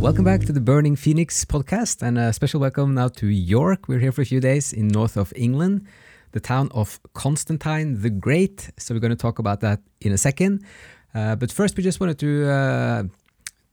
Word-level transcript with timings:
Welcome 0.00 0.24
back 0.24 0.40
to 0.46 0.52
the 0.52 0.62
Burning 0.62 0.96
Phoenix 0.96 1.44
podcast, 1.44 2.00
and 2.00 2.16
a 2.16 2.32
special 2.32 2.58
welcome 2.58 2.94
now 2.94 3.08
to 3.08 3.26
York. 3.26 3.86
We're 3.86 3.98
here 3.98 4.12
for 4.12 4.22
a 4.22 4.24
few 4.24 4.40
days 4.40 4.72
in 4.72 4.88
north 4.88 5.18
of 5.18 5.30
England, 5.36 5.86
the 6.32 6.40
town 6.40 6.70
of 6.72 6.98
Constantine 7.12 8.00
the 8.00 8.08
Great. 8.08 8.70
So 8.78 8.94
we're 8.94 9.00
going 9.00 9.10
to 9.10 9.22
talk 9.22 9.38
about 9.38 9.60
that 9.60 9.80
in 10.00 10.12
a 10.12 10.16
second. 10.16 10.64
Uh, 11.14 11.36
but 11.36 11.52
first, 11.52 11.76
we 11.76 11.82
just 11.82 12.00
wanted 12.00 12.18
to 12.20 12.48
uh, 12.48 13.02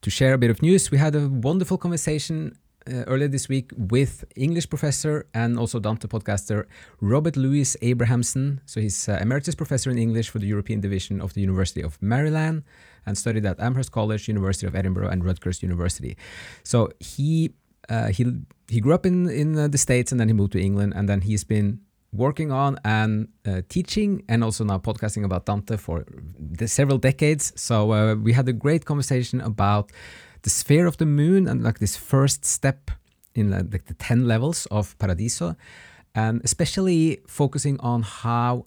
to 0.01 0.09
share 0.09 0.33
a 0.33 0.37
bit 0.37 0.49
of 0.49 0.61
news. 0.61 0.91
We 0.91 0.97
had 0.97 1.15
a 1.15 1.29
wonderful 1.29 1.77
conversation 1.77 2.57
uh, 2.87 3.03
earlier 3.07 3.29
this 3.29 3.47
week 3.47 3.71
with 3.77 4.25
English 4.35 4.69
professor 4.69 5.27
and 5.33 5.57
also 5.57 5.79
Dante 5.79 6.09
podcaster 6.09 6.65
Robert 6.99 7.37
Louis 7.37 7.77
Abrahamson. 7.81 8.59
So 8.65 8.81
he's 8.81 9.07
uh, 9.07 9.17
emeritus 9.21 9.55
professor 9.55 9.89
in 9.91 9.97
English 9.97 10.29
for 10.29 10.39
the 10.39 10.47
European 10.47 10.81
Division 10.81 11.21
of 11.21 11.35
the 11.35 11.41
University 11.41 11.81
of 11.81 11.97
Maryland 12.01 12.63
and 13.07 13.17
studied 13.17 13.45
at 13.45 13.59
Amherst 13.59 13.91
College, 13.91 14.27
University 14.27 14.67
of 14.67 14.75
Edinburgh, 14.75 15.09
and 15.09 15.25
Rutgers 15.25 15.63
University. 15.63 16.15
So 16.63 16.89
he 16.99 17.53
uh, 17.89 18.09
he 18.09 18.25
he 18.67 18.79
grew 18.81 18.93
up 18.93 19.05
in 19.05 19.29
in 19.29 19.57
uh, 19.57 19.67
the 19.67 19.77
states 19.77 20.11
and 20.11 20.19
then 20.19 20.27
he 20.27 20.33
moved 20.33 20.51
to 20.51 20.61
England 20.61 20.93
and 20.95 21.07
then 21.09 21.21
he's 21.21 21.43
been 21.43 21.79
working 22.13 22.51
on 22.51 22.79
and 22.83 23.27
uh, 23.45 23.61
teaching 23.69 24.23
and 24.29 24.43
also 24.43 24.63
now 24.63 24.77
podcasting 24.77 25.23
about 25.23 25.45
Dante 25.45 25.77
for 25.77 26.05
several 26.65 26.97
decades. 26.97 27.53
So 27.55 27.91
uh, 27.91 28.15
we 28.15 28.33
had 28.33 28.47
a 28.47 28.53
great 28.53 28.85
conversation 28.85 29.41
about 29.41 29.91
the 30.43 30.49
sphere 30.49 30.85
of 30.85 30.97
the 30.97 31.05
moon 31.05 31.47
and 31.47 31.63
like 31.63 31.79
this 31.79 31.97
first 31.97 32.45
step 32.45 32.91
in 33.35 33.53
uh, 33.53 33.63
like 33.71 33.85
the 33.85 33.93
10 33.93 34.27
levels 34.27 34.65
of 34.67 34.97
Paradiso 34.99 35.55
and 36.15 36.41
especially 36.43 37.19
focusing 37.27 37.79
on 37.79 38.01
how 38.01 38.65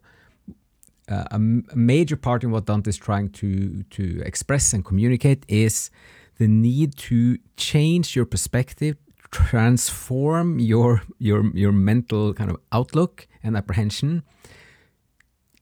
uh, 1.10 1.24
a, 1.32 1.38
major 1.38 2.16
part 2.16 2.44
in 2.44 2.50
what 2.50 2.66
Dante 2.66 2.88
is 2.88 2.96
trying 2.96 3.30
to 3.30 3.82
to 3.90 4.22
express 4.24 4.72
and 4.72 4.84
communicate 4.84 5.44
is 5.48 5.90
the 6.38 6.46
need 6.46 6.96
to 6.96 7.38
change 7.56 8.14
your 8.16 8.24
perspective, 8.24 8.96
transform 9.30 10.58
your 10.58 11.02
your 11.18 11.50
your 11.54 11.72
mental 11.72 12.32
kind 12.32 12.50
of 12.50 12.56
outlook 12.72 13.26
and 13.42 13.56
apprehension 13.56 14.22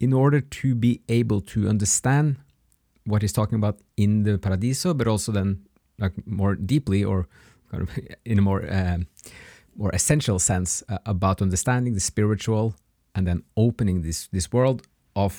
in 0.00 0.12
order 0.12 0.40
to 0.40 0.74
be 0.74 1.00
able 1.08 1.40
to 1.40 1.68
understand 1.68 2.36
what 3.04 3.22
he's 3.22 3.32
talking 3.32 3.56
about 3.56 3.80
in 3.96 4.22
the 4.22 4.38
Paradiso, 4.38 4.94
but 4.94 5.08
also 5.08 5.32
then 5.32 5.64
like 5.98 6.12
more 6.26 6.54
deeply 6.54 7.02
or 7.02 7.26
kind 7.70 7.82
of 7.82 7.98
in 8.24 8.38
a 8.38 8.42
more 8.42 8.64
uh, 8.70 8.98
more 9.76 9.90
essential 9.94 10.38
sense 10.38 10.82
uh, 10.88 10.98
about 11.06 11.40
understanding 11.40 11.94
the 11.94 12.00
spiritual 12.00 12.74
and 13.14 13.26
then 13.26 13.42
opening 13.56 14.02
this 14.02 14.28
this 14.28 14.52
world 14.52 14.86
of 15.24 15.32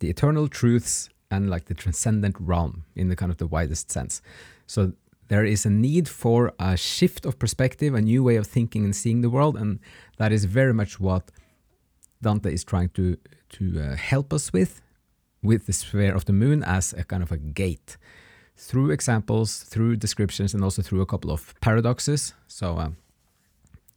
the 0.00 0.08
eternal 0.14 0.46
truths 0.48 1.10
and 1.30 1.42
like 1.50 1.64
the 1.66 1.74
transcendent 1.74 2.36
realm 2.38 2.84
in 2.94 3.08
the 3.08 3.16
kind 3.20 3.30
of 3.32 3.38
the 3.42 3.46
widest 3.46 3.86
sense. 3.90 4.22
So 4.66 4.92
there 5.28 5.44
is 5.54 5.66
a 5.66 5.70
need 5.70 6.06
for 6.08 6.52
a 6.58 6.76
shift 6.76 7.26
of 7.26 7.38
perspective, 7.38 7.94
a 7.94 8.00
new 8.00 8.22
way 8.28 8.36
of 8.36 8.46
thinking 8.46 8.84
and 8.84 8.94
seeing 8.94 9.20
the 9.22 9.30
world, 9.36 9.56
and 9.56 9.78
that 10.16 10.32
is 10.32 10.44
very 10.46 10.72
much 10.72 10.98
what 10.98 11.24
Dante 12.22 12.52
is 12.52 12.64
trying 12.64 12.90
to 12.90 13.16
to 13.56 13.64
uh, 13.80 13.96
help 13.96 14.32
us 14.32 14.52
with, 14.52 14.72
with 15.42 15.62
the 15.66 15.72
sphere 15.72 16.14
of 16.14 16.24
the 16.24 16.32
moon 16.32 16.62
as 16.62 16.92
a 16.92 17.04
kind 17.04 17.22
of 17.22 17.32
a 17.32 17.36
gate, 17.36 17.96
through 18.56 18.92
examples, 18.92 19.64
through 19.72 19.96
descriptions, 19.96 20.54
and 20.54 20.62
also 20.62 20.82
through 20.82 21.02
a 21.02 21.06
couple 21.06 21.30
of 21.30 21.54
paradoxes. 21.60 22.34
So 22.46 22.66
um, 22.78 22.96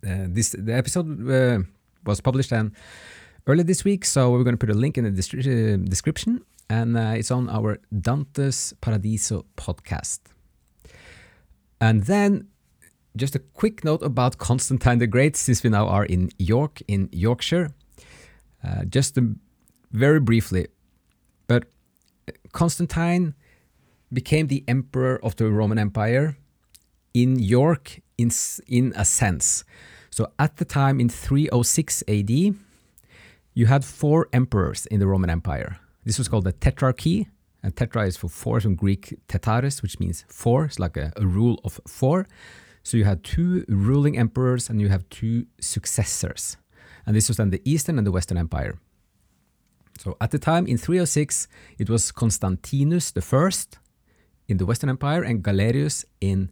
uh, 0.05 0.27
this 0.35 0.55
the 0.67 0.73
episode 0.73 1.07
uh, 1.29 1.59
was 2.05 2.21
published 2.21 2.53
and 2.53 2.71
earlier 3.47 3.63
this 3.63 3.83
week. 3.83 4.05
So 4.05 4.31
we're 4.31 4.43
going 4.43 4.57
to 4.57 4.65
put 4.65 4.69
a 4.69 4.77
link 4.77 4.97
in 4.97 5.03
the 5.03 5.09
uh, 5.09 5.89
description, 5.89 6.45
and 6.69 6.97
uh, 6.97 7.13
it's 7.15 7.31
on 7.31 7.49
our 7.49 7.79
Dante's 7.91 8.73
Paradiso 8.81 9.45
podcast. 9.57 10.19
And 11.79 12.03
then 12.03 12.47
just 13.15 13.35
a 13.35 13.39
quick 13.39 13.83
note 13.83 14.01
about 14.03 14.37
Constantine 14.37 14.99
the 14.99 15.07
Great, 15.07 15.35
since 15.35 15.63
we 15.63 15.69
now 15.69 15.87
are 15.87 16.05
in 16.05 16.29
York, 16.37 16.81
in 16.87 17.09
Yorkshire. 17.11 17.73
Uh, 18.63 18.85
just 18.85 19.17
um, 19.17 19.39
very 19.91 20.19
briefly, 20.19 20.67
but 21.47 21.65
Constantine 22.51 23.33
became 24.13 24.47
the 24.47 24.63
emperor 24.67 25.19
of 25.23 25.35
the 25.37 25.49
Roman 25.49 25.79
Empire 25.79 26.37
in 27.13 27.39
York 27.39 27.99
in, 28.17 28.31
in 28.67 28.93
a 28.95 29.03
sense. 29.03 29.63
So 30.11 30.31
at 30.37 30.57
the 30.57 30.65
time 30.65 30.99
in 30.99 31.09
306 31.09 32.03
AD, 32.07 32.55
you 33.53 33.65
had 33.65 33.83
four 33.83 34.27
emperors 34.31 34.85
in 34.85 34.99
the 34.99 35.07
Roman 35.07 35.29
Empire. 35.29 35.77
This 36.05 36.17
was 36.17 36.27
called 36.27 36.45
the 36.45 36.53
Tetrarchy, 36.53 37.27
and 37.63 37.75
tetra 37.75 38.07
is 38.07 38.17
for 38.17 38.27
four 38.27 38.59
from 38.59 38.75
Greek 38.75 39.19
tetaris, 39.27 39.81
which 39.81 39.99
means 39.99 40.25
four. 40.27 40.65
It's 40.65 40.79
like 40.79 40.97
a, 40.97 41.11
a 41.15 41.25
rule 41.25 41.59
of 41.63 41.79
four. 41.87 42.27
So 42.83 42.97
you 42.97 43.03
had 43.03 43.23
two 43.23 43.63
ruling 43.67 44.17
emperors 44.17 44.69
and 44.69 44.81
you 44.81 44.89
have 44.89 45.07
two 45.09 45.45
successors. 45.59 46.57
And 47.05 47.15
this 47.15 47.27
was 47.27 47.37
then 47.37 47.51
the 47.51 47.61
Eastern 47.63 47.97
and 47.97 48.07
the 48.07 48.11
Western 48.11 48.37
Empire. 48.37 48.79
So 49.99 50.17
at 50.19 50.31
the 50.31 50.39
time 50.39 50.65
in 50.65 50.77
306, 50.77 51.47
it 51.77 51.89
was 51.89 52.11
Constantinus 52.11 53.11
First 53.21 53.77
in 54.47 54.57
the 54.57 54.65
Western 54.65 54.89
Empire 54.89 55.21
and 55.21 55.43
Galerius 55.43 56.03
in 56.19 56.51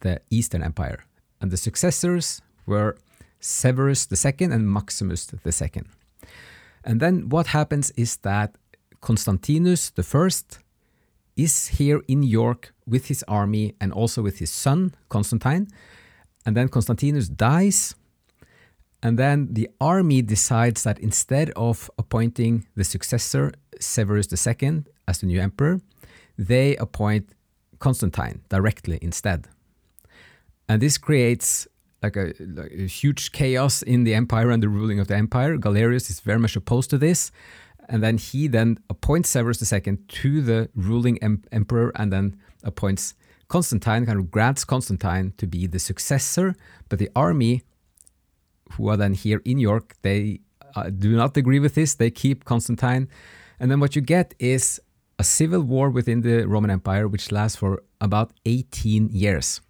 the 0.00 0.22
Eastern 0.30 0.62
Empire. 0.62 1.04
And 1.40 1.50
the 1.50 1.58
successors 1.58 2.40
were 2.64 2.96
Severus 3.38 4.08
II 4.10 4.46
and 4.46 4.72
Maximus 4.72 5.28
II. 5.32 5.82
And 6.86 7.00
then 7.00 7.28
what 7.28 7.48
happens 7.48 7.90
is 7.96 8.16
that 8.18 8.54
Constantinus 9.00 9.92
I 9.98 10.28
is 11.36 11.68
here 11.68 12.00
in 12.08 12.22
York 12.22 12.72
with 12.86 13.06
his 13.08 13.24
army 13.28 13.74
and 13.80 13.92
also 13.92 14.22
with 14.22 14.38
his 14.38 14.50
son, 14.50 14.94
Constantine. 15.08 15.66
And 16.46 16.56
then 16.56 16.68
Constantinus 16.68 17.28
dies. 17.28 17.94
And 19.02 19.18
then 19.18 19.48
the 19.52 19.68
army 19.80 20.22
decides 20.22 20.84
that 20.84 20.98
instead 21.00 21.50
of 21.56 21.90
appointing 21.98 22.66
the 22.76 22.84
successor, 22.84 23.52
Severus 23.78 24.28
II, 24.32 24.84
as 25.06 25.18
the 25.18 25.26
new 25.26 25.40
emperor, 25.40 25.80
they 26.38 26.76
appoint 26.76 27.30
Constantine 27.78 28.40
directly 28.48 28.98
instead. 29.02 29.48
And 30.68 30.80
this 30.80 30.98
creates 30.98 31.68
like 32.06 32.16
a, 32.16 32.32
like 32.40 32.72
a, 32.72 32.86
huge 32.86 33.32
chaos 33.32 33.82
in 33.82 34.04
the 34.04 34.14
empire 34.14 34.50
and 34.50 34.62
the 34.62 34.68
ruling 34.68 34.98
of 35.00 35.06
the 35.08 35.16
empire. 35.16 35.56
Galerius 35.56 36.08
is 36.10 36.20
very 36.20 36.38
much 36.38 36.56
opposed 36.56 36.90
to 36.90 36.98
this. 36.98 37.30
And 37.88 38.02
then 38.02 38.18
he 38.18 38.48
then 38.48 38.78
appoints 38.90 39.28
Severus 39.30 39.60
II 39.72 39.98
to 40.20 40.42
the 40.42 40.68
ruling 40.74 41.18
em- 41.22 41.44
emperor 41.52 41.92
and 41.94 42.12
then 42.12 42.36
appoints 42.64 43.14
Constantine, 43.48 44.06
kind 44.06 44.18
of 44.18 44.30
grants 44.30 44.64
Constantine 44.64 45.32
to 45.36 45.46
be 45.46 45.66
the 45.66 45.78
successor. 45.78 46.54
But 46.88 46.98
the 46.98 47.10
army, 47.14 47.62
who 48.72 48.88
are 48.88 48.96
then 48.96 49.14
here 49.14 49.40
in 49.44 49.58
York, 49.58 49.94
they 50.02 50.40
uh, 50.74 50.90
do 50.90 51.16
not 51.16 51.36
agree 51.36 51.60
with 51.60 51.74
this. 51.74 51.94
They 51.94 52.10
keep 52.10 52.44
Constantine. 52.44 53.08
And 53.60 53.70
then 53.70 53.80
what 53.80 53.94
you 53.94 54.02
get 54.02 54.34
is 54.38 54.80
a 55.18 55.24
civil 55.24 55.62
war 55.62 55.88
within 55.90 56.20
the 56.22 56.46
Roman 56.46 56.70
Empire, 56.70 57.08
which 57.08 57.32
lasts 57.32 57.56
for 57.56 57.82
about 58.00 58.32
18 58.44 59.08
years. 59.10 59.60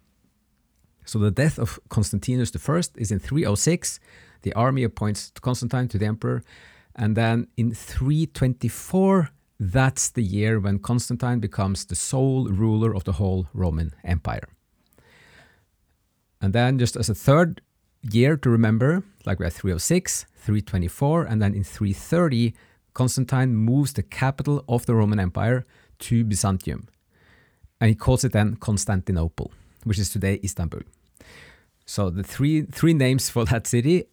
So 1.07 1.19
the 1.19 1.31
death 1.31 1.57
of 1.57 1.79
Constantinus 1.89 2.51
I 2.53 2.81
is 2.97 3.11
in 3.11 3.19
306. 3.19 3.99
The 4.41 4.53
army 4.53 4.83
appoints 4.83 5.31
Constantine 5.41 5.87
to 5.87 5.97
the 5.97 6.05
emperor. 6.05 6.43
And 6.95 7.15
then 7.15 7.47
in 7.55 7.73
324, 7.73 9.29
that's 9.57 10.09
the 10.09 10.21
year 10.21 10.59
when 10.59 10.79
Constantine 10.79 11.39
becomes 11.39 11.85
the 11.85 11.95
sole 11.95 12.49
ruler 12.49 12.93
of 12.93 13.05
the 13.05 13.13
whole 13.13 13.47
Roman 13.53 13.93
Empire. 14.03 14.49
And 16.41 16.53
then, 16.53 16.77
just 16.77 16.95
as 16.95 17.09
a 17.09 17.15
third 17.15 17.61
year 18.01 18.35
to 18.37 18.49
remember, 18.49 19.03
like 19.25 19.39
we 19.39 19.45
have 19.45 19.53
306, 19.53 20.25
324, 20.35 21.23
and 21.23 21.41
then 21.41 21.53
in 21.55 21.63
330, 21.63 22.53
Constantine 22.93 23.55
moves 23.55 23.93
the 23.93 24.03
capital 24.03 24.63
of 24.67 24.85
the 24.85 24.93
Roman 24.93 25.19
Empire 25.19 25.65
to 25.99 26.23
Byzantium. 26.23 26.87
And 27.79 27.89
he 27.89 27.95
calls 27.95 28.23
it 28.23 28.33
then 28.33 28.57
Constantinople, 28.57 29.51
which 29.83 29.99
is 29.99 30.09
today 30.09 30.39
Istanbul. 30.43 30.81
So 31.87 32.11
the 32.11 32.23
three 32.23 32.61
three 32.61 32.93
names 32.93 33.29
for 33.29 33.45
that 33.45 33.65
city 33.65 34.05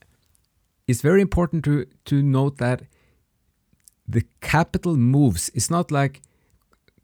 it's 0.87 1.03
very 1.03 1.21
important 1.21 1.65
to 1.65 1.87
to 2.05 2.23
note 2.23 2.59
that 2.59 2.83
the 4.09 4.23
capital 4.41 4.97
moves. 4.97 5.51
It's 5.55 5.71
not 5.71 5.91
like 5.91 6.23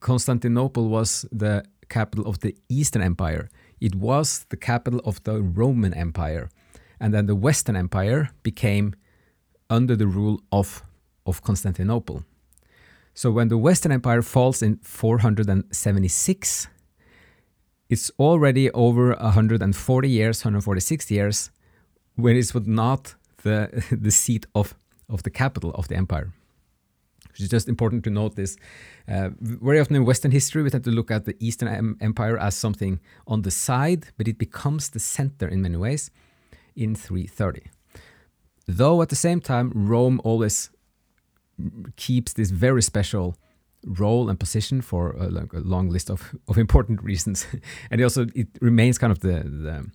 Constantinople 0.01 0.89
was 0.89 1.27
the 1.33 1.65
capital 1.89 2.27
of 2.27 2.41
the 2.41 2.55
Eastern 2.69 3.03
Empire. 3.03 3.51
It 3.81 3.95
was 3.95 4.47
the 4.49 4.57
capital 4.57 5.01
of 5.05 5.23
the 5.25 5.41
Roman 5.43 5.95
Empire. 5.95 6.49
And 6.99 7.15
then 7.15 7.27
the 7.27 7.35
Western 7.35 7.77
Empire 7.77 8.31
became 8.43 8.95
under 9.71 9.97
the 9.97 10.07
rule 10.07 10.43
of, 10.53 10.83
of 11.25 11.43
Constantinople. 11.43 12.25
So 13.15 13.31
when 13.31 13.49
the 13.49 13.59
Western 13.59 13.93
Empire 13.93 14.23
falls 14.23 14.63
in 14.63 14.77
476, 14.83 16.69
it's 17.91 18.11
already 18.21 18.71
over 18.71 19.15
140 19.15 20.09
years, 20.09 20.45
146 20.45 21.11
years, 21.11 21.51
when 22.15 22.37
it 22.37 22.55
was 22.55 22.67
not 22.67 23.17
the, 23.43 23.85
the 23.91 24.13
seat 24.13 24.47
of, 24.55 24.75
of 25.09 25.25
the 25.25 25.31
capital 25.31 25.73
of 25.73 25.89
the 25.89 25.97
empire. 25.97 26.33
It's 27.31 27.49
just 27.49 27.69
important 27.69 28.05
to 28.05 28.11
note 28.11 28.37
this. 28.37 28.57
Uh, 29.09 29.31
very 29.41 29.81
often 29.81 29.97
in 29.97 30.05
Western 30.05 30.31
history, 30.31 30.63
we 30.63 30.71
tend 30.71 30.85
to 30.85 30.91
look 30.91 31.11
at 31.11 31.25
the 31.25 31.37
Eastern 31.41 31.69
em- 31.69 31.97
Empire 32.01 32.39
as 32.39 32.55
something 32.55 33.01
on 33.27 33.43
the 33.43 33.51
side, 33.51 34.07
but 34.17 34.29
it 34.29 34.39
becomes 34.39 34.91
the 34.91 35.01
center 35.01 35.49
in 35.49 35.63
many 35.63 35.77
ways 35.77 36.11
in 36.77 36.95
330. 36.95 37.63
Though 38.69 39.03
at 39.03 39.09
the 39.09 39.17
same 39.17 39.41
time, 39.41 39.73
Rome 39.75 40.21
always 40.23 40.71
keeps 41.97 42.35
this 42.35 42.51
very 42.51 42.83
special 42.83 43.37
role 43.85 44.29
and 44.29 44.39
position 44.39 44.81
for 44.81 45.13
a, 45.13 45.29
like 45.29 45.53
a 45.53 45.59
long 45.61 45.89
list 45.89 46.11
of, 46.11 46.35
of 46.49 46.59
important 46.59 47.03
reasons. 47.11 47.47
and 47.91 48.01
it 48.01 48.05
also 48.05 48.27
it 48.35 48.49
remains 48.61 48.99
kind 48.99 49.11
of 49.11 49.21
the, 49.21 49.43
the 49.43 49.91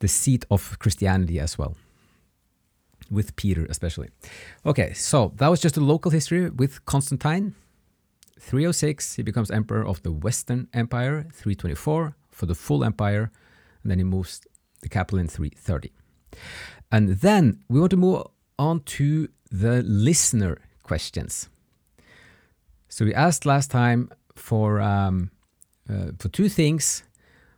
the 0.00 0.08
seat 0.08 0.44
of 0.50 0.78
Christianity 0.78 1.40
as 1.40 1.56
well 1.58 1.76
with 3.10 3.36
Peter 3.36 3.66
especially. 3.70 4.08
Okay, 4.64 4.92
so 4.92 5.32
that 5.36 5.48
was 5.48 5.60
just 5.60 5.76
a 5.76 5.80
local 5.80 6.10
history 6.10 6.50
with 6.50 6.84
Constantine. 6.84 7.54
306, 8.40 9.16
he 9.16 9.22
becomes 9.22 9.50
emperor 9.50 9.86
of 9.86 10.02
the 10.02 10.12
Western 10.12 10.68
Empire. 10.74 11.22
324 11.32 12.14
for 12.30 12.46
the 12.46 12.54
full 12.54 12.84
empire, 12.84 13.30
and 13.82 13.90
then 13.90 13.98
he 13.98 14.04
moves 14.04 14.40
the 14.82 14.88
capital 14.88 15.18
in 15.18 15.28
330. 15.28 15.92
And 16.90 17.08
then 17.20 17.60
we 17.68 17.80
want 17.80 17.90
to 17.90 17.96
move 17.96 18.26
on 18.58 18.80
to 18.80 19.28
the 19.50 19.82
listener 19.82 20.58
questions. 20.82 21.48
So 22.94 23.04
we 23.04 23.12
asked 23.12 23.44
last 23.44 23.72
time 23.72 24.08
for 24.36 24.80
um, 24.80 25.32
uh, 25.90 26.12
for 26.16 26.28
two 26.28 26.48
things. 26.48 27.02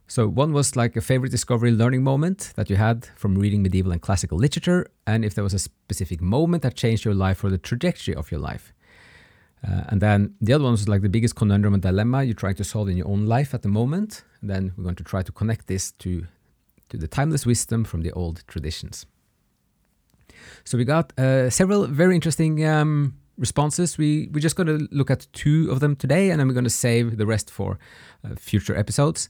So 0.07 0.27
one 0.29 0.55
was 0.55 0.77
like 0.77 0.97
a 0.97 1.03
favorite 1.03 1.31
discovery 1.31 1.73
learning 1.73 2.03
moment 2.03 2.55
that 2.57 2.71
you 2.71 2.77
had 2.77 3.09
from 3.17 3.37
reading 3.37 3.63
medieval 3.63 3.93
and 3.93 4.01
classical 4.01 4.39
literature, 4.39 4.87
and 5.07 5.27
if 5.27 5.35
there 5.35 5.45
was 5.45 5.53
a 5.53 5.59
specific 5.59 6.23
moment 6.23 6.63
that 6.63 6.75
changed 6.75 7.05
your 7.05 7.13
life 7.13 7.45
or 7.45 7.51
the 7.51 7.59
trajectory 7.59 8.15
of 8.15 8.31
your 8.31 8.41
life. 8.41 8.73
Uh, 9.63 9.83
and 9.89 10.01
then 10.01 10.35
the 10.41 10.55
other 10.55 10.65
one 10.65 10.73
was 10.73 10.89
like 10.89 11.03
the 11.03 11.11
biggest 11.11 11.35
conundrum 11.37 11.75
and 11.75 11.83
dilemma 11.83 12.23
you're 12.25 12.43
trying 12.43 12.55
to 12.55 12.65
solve 12.65 12.89
in 12.89 12.97
your 12.97 13.09
own 13.09 13.27
life 13.27 13.53
at 13.53 13.61
the 13.61 13.69
moment. 13.69 14.25
And 14.41 14.49
then 14.49 14.73
we're 14.75 14.85
going 14.85 14.97
to 14.97 15.05
try 15.05 15.21
to 15.23 15.33
connect 15.33 15.67
this 15.67 15.93
to, 15.99 16.27
to 16.89 16.97
the 16.97 17.09
timeless 17.09 17.45
wisdom 17.45 17.85
from 17.85 18.01
the 18.01 18.13
old 18.13 18.43
traditions. 18.47 19.05
So 20.65 20.79
we 20.79 20.85
got 20.87 21.13
uh, 21.19 21.51
several 21.51 21.87
very 21.89 22.15
interesting 22.15 22.65
um, 22.65 23.19
responses. 23.39 23.99
We, 23.99 24.29
we're 24.33 24.41
just 24.41 24.57
going 24.57 24.67
to 24.67 24.89
look 24.91 25.11
at 25.11 25.27
two 25.33 25.71
of 25.71 25.81
them 25.81 25.97
today, 25.97 26.31
and 26.31 26.41
then 26.41 26.49
we're 26.49 26.55
going 26.55 26.65
to 26.65 26.71
save 26.71 27.19
the 27.19 27.27
rest 27.27 27.51
for 27.51 27.79
uh, 28.25 28.35
future 28.37 28.77
episodes. 28.77 29.29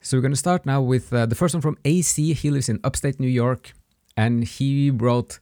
So 0.00 0.16
we're 0.16 0.22
going 0.22 0.32
to 0.32 0.36
start 0.36 0.64
now 0.64 0.80
with 0.80 1.12
uh, 1.12 1.26
the 1.26 1.34
first 1.34 1.54
one 1.54 1.60
from 1.60 1.76
AC. 1.84 2.32
He 2.34 2.50
lives 2.50 2.68
in 2.68 2.78
upstate 2.84 3.18
New 3.18 3.28
York, 3.28 3.72
and 4.16 4.44
he 4.44 4.90
wrote, 4.90 5.40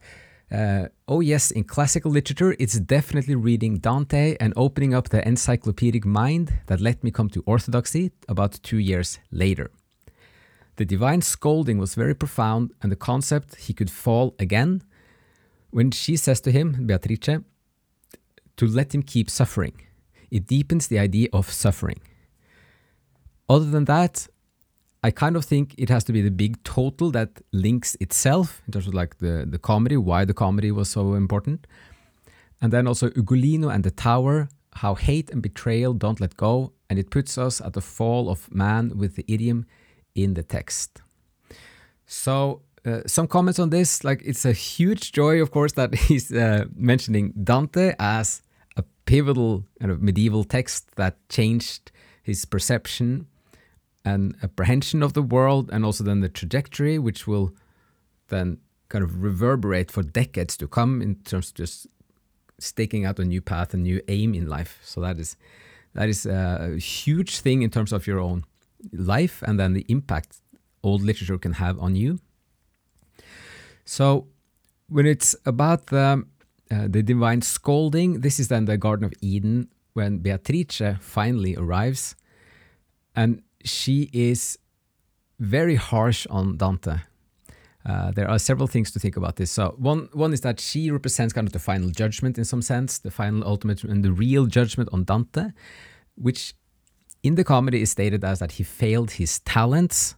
uh, 0.51 0.87
"Oh 1.07 1.21
yes, 1.21 1.51
in 1.51 1.65
classical 1.65 2.11
literature, 2.11 2.57
it's 2.59 2.79
definitely 2.81 3.35
reading 3.35 3.79
Dante 3.79 4.37
and 4.41 4.55
opening 4.57 4.95
up 4.95 5.11
the 5.11 5.27
encyclopedic 5.29 6.07
mind 6.07 6.61
that 6.67 6.81
let 6.81 7.05
me 7.05 7.11
come 7.11 7.29
to 7.31 7.43
orthodoxy 7.47 8.13
about 8.29 8.61
two 8.63 8.79
years 8.79 9.19
later. 9.31 9.71
The 10.77 10.85
divine 10.85 11.23
scolding 11.23 11.79
was 11.79 11.95
very 11.95 12.15
profound, 12.15 12.73
and 12.83 12.91
the 12.91 12.97
concept 12.97 13.57
he 13.57 13.75
could 13.75 13.91
fall 13.91 14.35
again." 14.39 14.83
When 15.71 15.91
she 15.91 16.17
says 16.17 16.41
to 16.43 16.51
him, 16.51 16.87
Beatrice, 16.87 17.43
to 18.57 18.67
let 18.67 18.95
him 18.95 19.03
keep 19.03 19.31
suffering, 19.31 19.81
it 20.31 20.47
deepens 20.47 20.89
the 20.89 20.99
idea 20.99 21.29
of 21.33 21.51
suffering. 21.51 22.01
Other 23.49 23.67
than 23.67 23.85
that, 23.85 24.27
I 25.03 25.11
kind 25.11 25.37
of 25.37 25.45
think 25.45 25.75
it 25.79 25.89
has 25.89 26.03
to 26.05 26.13
be 26.13 26.21
the 26.21 26.31
big 26.31 26.63
total 26.65 27.11
that 27.13 27.41
links 27.53 27.97
itself 28.01 28.63
in 28.67 28.73
terms 28.73 28.89
of 28.89 28.95
like 28.95 29.19
the, 29.19 29.47
the 29.49 29.59
comedy, 29.59 29.97
why 29.97 30.25
the 30.25 30.35
comedy 30.35 30.73
was 30.73 30.91
so 30.91 31.15
important. 31.15 31.67
And 32.61 32.73
then 32.73 32.89
also 32.89 33.11
Ugolino 33.11 33.73
and 33.73 33.85
the 33.85 33.91
Tower, 33.91 34.49
how 34.75 34.95
hate 34.95 35.31
and 35.31 35.43
betrayal 35.43 35.93
don't 35.93 36.21
let 36.21 36.37
go, 36.37 36.73
and 36.91 36.99
it 36.99 37.11
puts 37.11 37.39
us 37.39 37.61
at 37.61 37.75
the 37.75 37.81
fall 37.81 38.29
of 38.29 38.53
man 38.53 38.99
with 38.99 39.17
the 39.17 39.25
idiom 39.29 39.67
in 40.15 40.35
the 40.35 40.43
text. 40.43 41.03
So, 42.07 42.63
uh, 42.85 43.01
some 43.07 43.27
comments 43.27 43.59
on 43.59 43.71
this. 43.71 44.05
Like, 44.05 44.23
it's 44.25 44.45
a 44.45 44.53
huge 44.53 45.13
joy, 45.13 45.43
of 45.43 45.51
course, 45.51 45.73
that 45.73 45.95
he's 46.09 46.33
uh, 46.33 46.67
mentioning 46.75 47.33
Dante 47.43 47.95
as 47.99 48.43
pivotal 49.07 49.65
kind 49.81 49.91
of 49.91 50.03
medieval 50.03 50.45
text 50.45 50.95
that 50.97 51.17
changed 51.29 51.91
his 52.23 52.45
perception 52.45 53.27
and 54.05 54.37
apprehension 54.43 55.03
of 55.03 55.15
the 55.15 55.23
world 55.23 55.71
and 55.73 55.85
also 55.85 56.05
then 56.05 56.21
the 56.21 56.29
trajectory 56.29 56.99
which 56.99 57.27
will 57.27 57.53
then 58.29 58.59
kind 58.89 59.03
of 59.03 59.23
reverberate 59.23 59.91
for 59.91 60.03
decades 60.03 60.57
to 60.57 60.69
come 60.69 61.03
in 61.03 61.17
terms 61.17 61.49
of 61.49 61.55
just 61.55 61.87
staking 62.59 63.05
out 63.05 63.19
a 63.19 63.25
new 63.25 63.41
path 63.41 63.75
a 63.75 63.77
new 63.77 64.01
aim 64.09 64.35
in 64.35 64.49
life. 64.49 64.79
So 64.83 65.01
that 65.01 65.19
is 65.19 65.37
that 65.95 66.09
is 66.09 66.27
a 66.27 66.77
huge 66.79 67.41
thing 67.41 67.63
in 67.63 67.71
terms 67.71 67.93
of 67.93 68.07
your 68.07 68.21
own 68.21 68.45
life 68.93 69.43
and 69.43 69.59
then 69.59 69.73
the 69.73 69.87
impact 69.89 70.39
old 70.83 71.03
literature 71.03 71.39
can 71.39 71.55
have 71.55 71.79
on 71.79 71.97
you. 71.97 72.19
So 73.85 74.27
when 74.89 75.07
it's 75.07 75.35
about 75.45 75.87
the 75.87 76.25
uh, 76.71 76.87
the 76.89 77.03
divine 77.03 77.43
scolding 77.43 78.21
this 78.21 78.39
is 78.41 78.49
then 78.49 78.65
the 78.65 78.77
garden 78.77 79.05
of 79.05 79.13
eden 79.21 79.69
when 79.93 80.19
beatrice 80.19 80.97
finally 81.01 81.57
arrives 81.57 82.17
and 83.15 83.43
she 83.65 84.11
is 84.13 84.59
very 85.39 85.75
harsh 85.75 86.27
on 86.31 86.57
Dante. 86.57 86.99
Uh, 87.85 88.11
there 88.11 88.29
are 88.29 88.39
several 88.39 88.67
things 88.67 88.91
to 88.91 88.99
think 88.99 89.17
about 89.17 89.37
this. 89.37 89.51
So 89.51 89.75
one 89.79 90.09
one 90.13 90.33
is 90.33 90.41
that 90.41 90.59
she 90.61 90.91
represents 90.91 91.33
kind 91.33 91.47
of 91.47 91.53
the 91.53 91.61
final 91.61 91.91
judgment 91.91 92.37
in 92.37 92.45
some 92.45 92.63
sense, 92.63 92.99
the 92.99 93.11
final 93.11 93.47
ultimate 93.47 93.85
and 93.85 94.05
the 94.05 94.13
real 94.13 94.47
judgment 94.47 94.89
on 94.93 95.05
Dante, 95.05 95.53
which 96.17 96.55
in 97.23 97.37
the 97.37 97.45
comedy 97.45 97.83
is 97.83 97.91
stated 97.91 98.25
as 98.25 98.41
that 98.41 98.53
he 98.53 98.65
failed 98.65 99.13
his 99.13 99.39
talents 99.41 100.17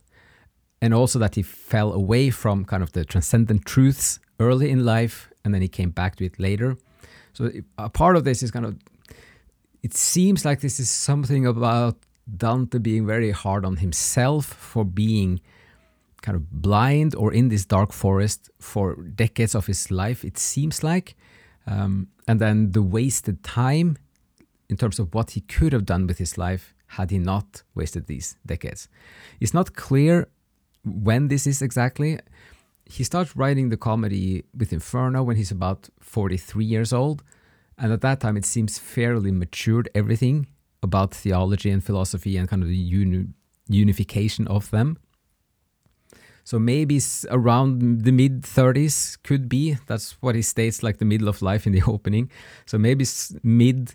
and 0.80 0.94
also 0.94 1.18
that 1.18 1.34
he 1.34 1.42
fell 1.42 1.92
away 1.92 2.30
from 2.30 2.64
kind 2.64 2.82
of 2.82 2.92
the 2.92 3.04
transcendent 3.04 3.66
truths 3.66 4.18
early 4.40 4.70
in 4.70 4.84
life 4.84 5.27
and 5.44 5.54
then 5.54 5.62
he 5.62 5.68
came 5.68 5.90
back 5.90 6.16
to 6.16 6.24
it 6.24 6.38
later. 6.38 6.76
So 7.32 7.50
a 7.76 7.88
part 7.88 8.16
of 8.16 8.24
this 8.24 8.42
is 8.42 8.50
kind 8.50 8.66
of 8.66 8.76
it 9.82 9.94
seems 9.94 10.44
like 10.44 10.60
this 10.60 10.80
is 10.80 10.90
something 10.90 11.46
about 11.46 11.96
Dante 12.36 12.78
being 12.78 13.06
very 13.06 13.30
hard 13.30 13.64
on 13.64 13.76
himself 13.76 14.46
for 14.46 14.84
being 14.84 15.40
kind 16.20 16.36
of 16.36 16.50
blind 16.50 17.14
or 17.14 17.32
in 17.32 17.48
this 17.48 17.64
dark 17.64 17.92
forest 17.92 18.50
for 18.58 18.96
decades 18.96 19.54
of 19.54 19.66
his 19.66 19.90
life, 19.90 20.24
it 20.24 20.36
seems 20.36 20.82
like. 20.82 21.16
Um, 21.66 22.08
and 22.26 22.40
then 22.40 22.72
the 22.72 22.82
wasted 22.82 23.44
time 23.44 23.98
in 24.68 24.76
terms 24.76 24.98
of 24.98 25.14
what 25.14 25.30
he 25.30 25.40
could 25.42 25.72
have 25.72 25.84
done 25.84 26.06
with 26.06 26.18
his 26.18 26.36
life 26.36 26.74
had 26.88 27.10
he 27.10 27.18
not 27.18 27.62
wasted 27.74 28.06
these 28.06 28.36
decades. 28.44 28.88
It's 29.40 29.54
not 29.54 29.74
clear 29.74 30.28
when 30.84 31.28
this 31.28 31.46
is 31.46 31.62
exactly. 31.62 32.18
He 32.88 33.04
starts 33.04 33.36
writing 33.36 33.68
the 33.68 33.76
comedy 33.76 34.44
with 34.56 34.72
Inferno 34.72 35.22
when 35.22 35.36
he's 35.36 35.50
about 35.50 35.88
43 36.00 36.64
years 36.64 36.92
old. 36.92 37.22
And 37.76 37.92
at 37.92 38.00
that 38.00 38.20
time, 38.20 38.36
it 38.36 38.44
seems 38.44 38.78
fairly 38.78 39.30
matured, 39.30 39.88
everything 39.94 40.48
about 40.82 41.14
theology 41.14 41.70
and 41.70 41.84
philosophy 41.84 42.36
and 42.36 42.48
kind 42.48 42.62
of 42.62 42.68
the 42.68 42.76
uni- 42.76 43.28
unification 43.68 44.48
of 44.48 44.70
them. 44.70 44.98
So 46.44 46.58
maybe 46.58 46.98
around 47.30 48.04
the 48.04 48.10
mid 48.10 48.42
30s 48.42 49.18
could 49.22 49.50
be. 49.50 49.76
That's 49.86 50.12
what 50.22 50.34
he 50.34 50.40
states, 50.40 50.82
like 50.82 50.96
the 50.96 51.04
middle 51.04 51.28
of 51.28 51.42
life 51.42 51.66
in 51.66 51.72
the 51.72 51.82
opening. 51.86 52.30
So 52.64 52.78
maybe 52.78 53.04
mid 53.42 53.94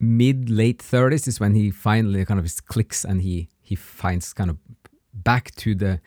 mid 0.00 0.50
late 0.50 0.78
30s 0.78 1.28
is 1.28 1.38
when 1.38 1.54
he 1.54 1.70
finally 1.70 2.24
kind 2.24 2.40
of 2.40 2.66
clicks 2.66 3.04
and 3.04 3.22
he 3.22 3.48
he 3.62 3.76
finds 3.76 4.32
kind 4.32 4.50
of 4.50 4.58
back 5.12 5.54
to 5.56 5.74
the 5.74 6.00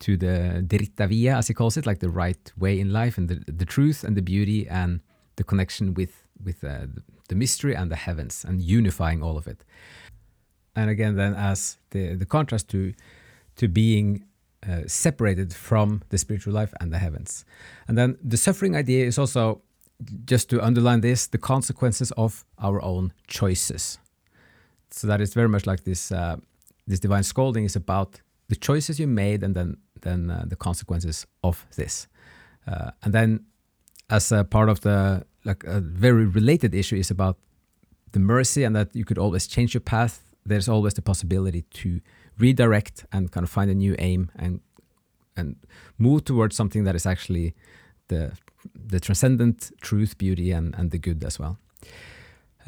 to 0.00 0.16
the 0.16 0.64
dritta 0.66 1.08
via 1.08 1.36
as 1.36 1.48
he 1.48 1.54
calls 1.54 1.76
it, 1.76 1.86
like 1.86 2.00
the 2.00 2.10
right 2.10 2.52
way 2.56 2.78
in 2.78 2.92
life 2.92 3.18
and 3.18 3.28
the 3.28 3.42
the 3.46 3.64
truth 3.64 4.04
and 4.04 4.16
the 4.16 4.22
beauty 4.22 4.68
and 4.68 5.00
the 5.36 5.44
connection 5.44 5.94
with 5.94 6.24
with 6.44 6.64
uh, 6.64 6.86
the 7.28 7.34
mystery 7.34 7.74
and 7.74 7.90
the 7.90 7.96
heavens 7.96 8.44
and 8.44 8.60
unifying 8.60 9.22
all 9.22 9.36
of 9.36 9.46
it. 9.46 9.64
And 10.76 10.90
again, 10.90 11.16
then 11.16 11.34
as 11.34 11.78
the, 11.90 12.14
the 12.14 12.26
contrast 12.26 12.68
to, 12.70 12.92
to 13.56 13.68
being 13.68 14.24
uh, 14.68 14.82
separated 14.86 15.54
from 15.54 16.02
the 16.08 16.18
spiritual 16.18 16.52
life 16.52 16.74
and 16.80 16.92
the 16.92 16.98
heavens. 16.98 17.44
And 17.86 17.96
then 17.96 18.18
the 18.22 18.36
suffering 18.36 18.74
idea 18.76 19.06
is 19.06 19.18
also, 19.18 19.62
just 20.24 20.50
to 20.50 20.60
underline 20.60 21.00
this, 21.00 21.28
the 21.28 21.38
consequences 21.38 22.10
of 22.12 22.44
our 22.58 22.82
own 22.82 23.12
choices. 23.28 23.98
So 24.90 25.06
that 25.06 25.20
is 25.20 25.32
very 25.34 25.48
much 25.48 25.66
like 25.66 25.84
this. 25.84 26.10
Uh, 26.10 26.36
this 26.86 27.00
divine 27.00 27.22
scolding 27.22 27.64
is 27.64 27.76
about 27.76 28.20
the 28.54 28.60
choices 28.60 29.00
you 29.00 29.08
made 29.08 29.42
and 29.42 29.54
then 29.54 29.76
then 30.00 30.30
uh, 30.30 30.44
the 30.46 30.56
consequences 30.56 31.26
of 31.42 31.66
this. 31.76 32.08
Uh, 32.66 32.90
and 33.02 33.12
then, 33.12 33.40
as 34.08 34.32
a 34.32 34.44
part 34.44 34.68
of 34.68 34.80
the 34.80 35.24
like 35.44 35.64
a 35.64 35.80
very 35.80 36.26
related 36.26 36.74
issue 36.74 36.96
is 36.96 37.10
about 37.10 37.36
the 38.12 38.20
mercy 38.20 38.64
and 38.64 38.74
that 38.74 38.88
you 38.94 39.04
could 39.04 39.18
always 39.18 39.46
change 39.46 39.74
your 39.74 39.80
path. 39.80 40.22
There's 40.46 40.68
always 40.68 40.94
the 40.94 41.02
possibility 41.02 41.62
to 41.62 42.00
redirect 42.38 43.06
and 43.12 43.30
kind 43.30 43.44
of 43.44 43.50
find 43.50 43.70
a 43.70 43.74
new 43.74 43.94
aim 43.98 44.30
and 44.36 44.60
and 45.36 45.56
move 45.98 46.24
towards 46.24 46.56
something 46.56 46.84
that 46.84 46.94
is 46.94 47.06
actually 47.06 47.54
the 48.08 48.32
the 48.88 49.00
transcendent 49.00 49.72
truth, 49.80 50.16
beauty, 50.18 50.52
and 50.52 50.74
and 50.78 50.90
the 50.90 50.98
good 50.98 51.24
as 51.24 51.38
well. 51.38 51.56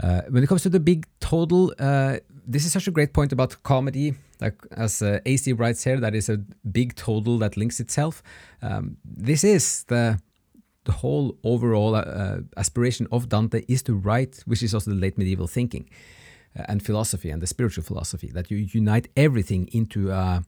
Uh, 0.02 0.23
when 0.28 0.43
it 0.43 0.49
comes 0.49 0.62
to 0.62 0.69
the 0.69 0.81
big 0.81 1.07
total, 1.21 1.73
uh, 1.78 2.16
this 2.47 2.64
is 2.66 2.73
such 2.73 2.88
a 2.88 2.90
great 2.90 3.12
point 3.12 3.33
about 3.33 3.62
comedy. 3.62 4.14
Like 4.40 4.55
as 4.71 5.02
uh, 5.02 5.21
AC 5.25 5.52
writes 5.52 5.85
here, 5.85 5.99
that 6.00 6.14
is 6.14 6.28
a 6.28 6.38
big 6.71 6.95
total 6.95 7.38
that 7.38 7.57
links 7.57 7.81
itself. 7.81 8.23
Um, 8.62 8.97
this 9.05 9.45
is 9.45 9.85
the 9.85 10.19
the 10.85 10.93
whole 10.93 11.37
overall 11.43 11.97
uh, 11.97 12.00
uh, 12.02 12.38
aspiration 12.57 13.09
of 13.11 13.28
Dante 13.28 13.64
is 13.66 13.83
to 13.83 13.95
write, 13.95 14.43
which 14.47 14.62
is 14.62 14.73
also 14.73 14.93
the 14.93 14.97
late 14.97 15.19
medieval 15.19 15.49
thinking 15.49 15.90
uh, 16.57 16.62
and 16.69 16.81
philosophy 16.81 17.28
and 17.28 17.43
the 17.43 17.47
spiritual 17.47 17.83
philosophy, 17.83 18.31
that 18.33 18.52
you 18.52 18.59
unite 18.59 19.09
everything 19.16 19.69
into 19.73 20.11
a, 20.11 20.45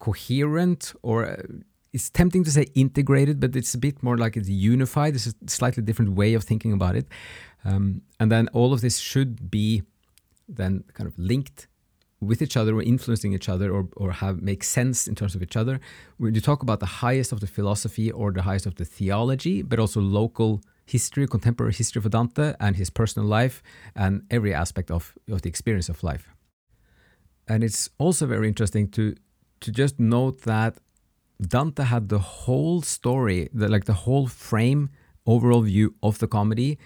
coherent 0.00 0.92
or 1.02 1.38
it's 1.92 2.10
tempting 2.10 2.42
to 2.42 2.50
say 2.50 2.66
integrated, 2.74 3.38
but 3.38 3.54
it's 3.54 3.74
a 3.74 3.78
bit 3.78 4.02
more 4.02 4.16
like 4.16 4.36
it's 4.36 4.48
unified. 4.48 5.14
It's 5.14 5.28
a 5.28 5.34
slightly 5.46 5.82
different 5.82 6.12
way 6.12 6.34
of 6.34 6.42
thinking 6.42 6.72
about 6.72 6.96
it. 6.96 7.06
Um, 7.64 8.02
and 8.18 8.32
then 8.32 8.48
all 8.48 8.72
of 8.72 8.80
this 8.80 8.98
should 8.98 9.50
be 9.50 9.82
then 10.48 10.84
kind 10.94 11.06
of 11.06 11.16
linked 11.18 11.68
with 12.22 12.40
each 12.40 12.56
other 12.56 12.74
or 12.76 12.82
influencing 12.82 13.32
each 13.32 13.48
other 13.48 13.68
or, 13.74 13.88
or 13.96 14.12
have 14.12 14.40
make 14.40 14.62
sense 14.62 15.08
in 15.08 15.14
terms 15.14 15.34
of 15.34 15.42
each 15.42 15.56
other. 15.56 15.80
When 16.18 16.34
you 16.34 16.40
talk 16.40 16.62
about 16.62 16.80
the 16.80 16.92
highest 17.04 17.32
of 17.32 17.40
the 17.40 17.46
philosophy 17.46 18.10
or 18.10 18.30
the 18.30 18.42
highest 18.42 18.66
of 18.66 18.76
the 18.76 18.84
theology, 18.84 19.62
but 19.62 19.78
also 19.78 20.00
local 20.00 20.62
history, 20.86 21.26
contemporary 21.26 21.72
history 21.72 22.00
of 22.00 22.08
Dante 22.10 22.54
and 22.60 22.76
his 22.76 22.90
personal 22.90 23.28
life 23.28 23.62
and 23.96 24.22
every 24.30 24.54
aspect 24.54 24.90
of, 24.90 25.14
of 25.28 25.42
the 25.42 25.48
experience 25.48 25.88
of 25.88 26.02
life. 26.02 26.28
And 27.48 27.64
it's 27.64 27.90
also 27.98 28.26
very 28.26 28.48
interesting 28.48 28.88
to 28.90 29.14
to 29.60 29.70
just 29.70 30.00
note 30.00 30.42
that 30.42 30.78
Dante 31.40 31.84
had 31.84 32.08
the 32.08 32.18
whole 32.18 32.82
story, 32.82 33.48
the, 33.52 33.68
like 33.68 33.84
the 33.84 33.98
whole 34.04 34.26
frame, 34.26 34.90
overall 35.24 35.62
view 35.62 35.94
of 36.02 36.18
the 36.18 36.26
comedy 36.26 36.78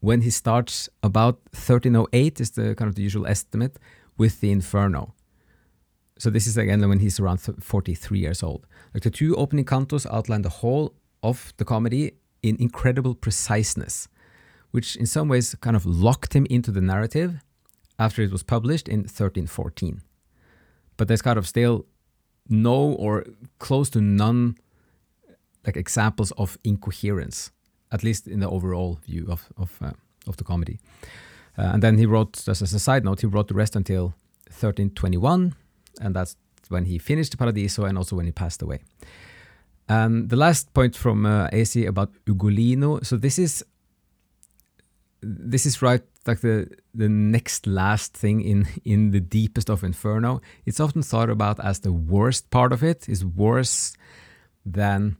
when 0.00 0.20
he 0.20 0.30
starts 0.30 0.88
about 1.02 1.36
1308 1.52 2.40
is 2.40 2.50
the 2.52 2.74
kind 2.74 2.88
of 2.88 2.94
the 2.94 3.02
usual 3.02 3.26
estimate 3.26 3.78
with 4.18 4.40
the 4.40 4.50
Inferno. 4.50 5.14
So 6.18 6.30
this 6.30 6.46
is 6.46 6.56
again 6.56 6.86
when 6.88 6.98
he's 6.98 7.20
around 7.20 7.38
43 7.38 8.18
years 8.18 8.42
old. 8.42 8.66
Like 8.92 9.04
the 9.04 9.10
two 9.10 9.36
opening 9.36 9.64
cantos 9.64 10.04
outline 10.12 10.42
the 10.42 10.48
whole 10.48 10.94
of 11.22 11.52
the 11.56 11.64
comedy 11.64 12.14
in 12.42 12.56
incredible 12.60 13.14
preciseness, 13.14 14.08
which 14.72 14.96
in 14.96 15.06
some 15.06 15.28
ways 15.28 15.54
kind 15.60 15.76
of 15.76 15.86
locked 15.86 16.34
him 16.34 16.46
into 16.50 16.72
the 16.72 16.80
narrative 16.80 17.40
after 17.98 18.22
it 18.22 18.32
was 18.32 18.42
published 18.42 18.88
in 18.88 19.00
1314. 19.00 20.02
But 20.96 21.06
there's 21.06 21.22
kind 21.22 21.38
of 21.38 21.46
still 21.46 21.86
no 22.48 22.92
or 22.94 23.24
close 23.58 23.88
to 23.90 24.00
none 24.00 24.56
like 25.64 25.76
examples 25.76 26.32
of 26.32 26.58
incoherence, 26.64 27.52
at 27.92 28.02
least 28.02 28.26
in 28.26 28.40
the 28.40 28.48
overall 28.48 28.98
view 29.04 29.26
of 29.28 29.48
of, 29.56 29.78
uh, 29.80 29.92
of 30.26 30.36
the 30.36 30.44
comedy. 30.44 30.78
Uh, 31.58 31.72
and 31.72 31.82
then 31.82 31.98
he 31.98 32.06
wrote, 32.06 32.34
just 32.44 32.62
as 32.62 32.72
a 32.72 32.78
side 32.78 33.04
note, 33.04 33.20
he 33.20 33.26
wrote 33.26 33.48
the 33.48 33.54
rest 33.54 33.74
until 33.74 34.14
1321, 34.46 35.54
and 36.00 36.14
that's 36.14 36.36
when 36.68 36.84
he 36.84 36.98
finished 36.98 37.32
the 37.32 37.36
Paradiso 37.36 37.84
and 37.84 37.98
also 37.98 38.14
when 38.14 38.26
he 38.26 38.32
passed 38.32 38.62
away. 38.62 38.80
And 39.88 40.28
the 40.28 40.36
last 40.36 40.72
point 40.72 40.94
from 40.94 41.26
uh, 41.26 41.48
AC 41.50 41.84
about 41.86 42.12
Ugolino. 42.26 43.04
So 43.04 43.16
this 43.16 43.38
is 43.38 43.64
this 45.20 45.66
is 45.66 45.82
right 45.82 46.02
like 46.26 46.40
the 46.40 46.68
the 46.94 47.08
next 47.08 47.66
last 47.66 48.14
thing 48.14 48.40
in 48.42 48.68
in 48.84 49.10
the 49.10 49.20
deepest 49.20 49.70
of 49.70 49.82
Inferno. 49.82 50.40
It's 50.66 50.78
often 50.78 51.02
thought 51.02 51.30
about 51.30 51.58
as 51.60 51.80
the 51.80 51.92
worst 51.92 52.50
part 52.50 52.72
of 52.72 52.84
it. 52.84 53.08
Is 53.08 53.24
worse 53.24 53.96
than 54.64 55.16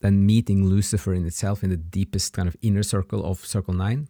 than 0.00 0.24
meeting 0.24 0.64
Lucifer 0.64 1.12
in 1.12 1.26
itself 1.26 1.64
in 1.64 1.70
the 1.70 1.76
deepest 1.76 2.32
kind 2.32 2.46
of 2.48 2.56
inner 2.62 2.84
circle 2.84 3.24
of 3.24 3.44
Circle 3.44 3.74
Nine 3.74 4.06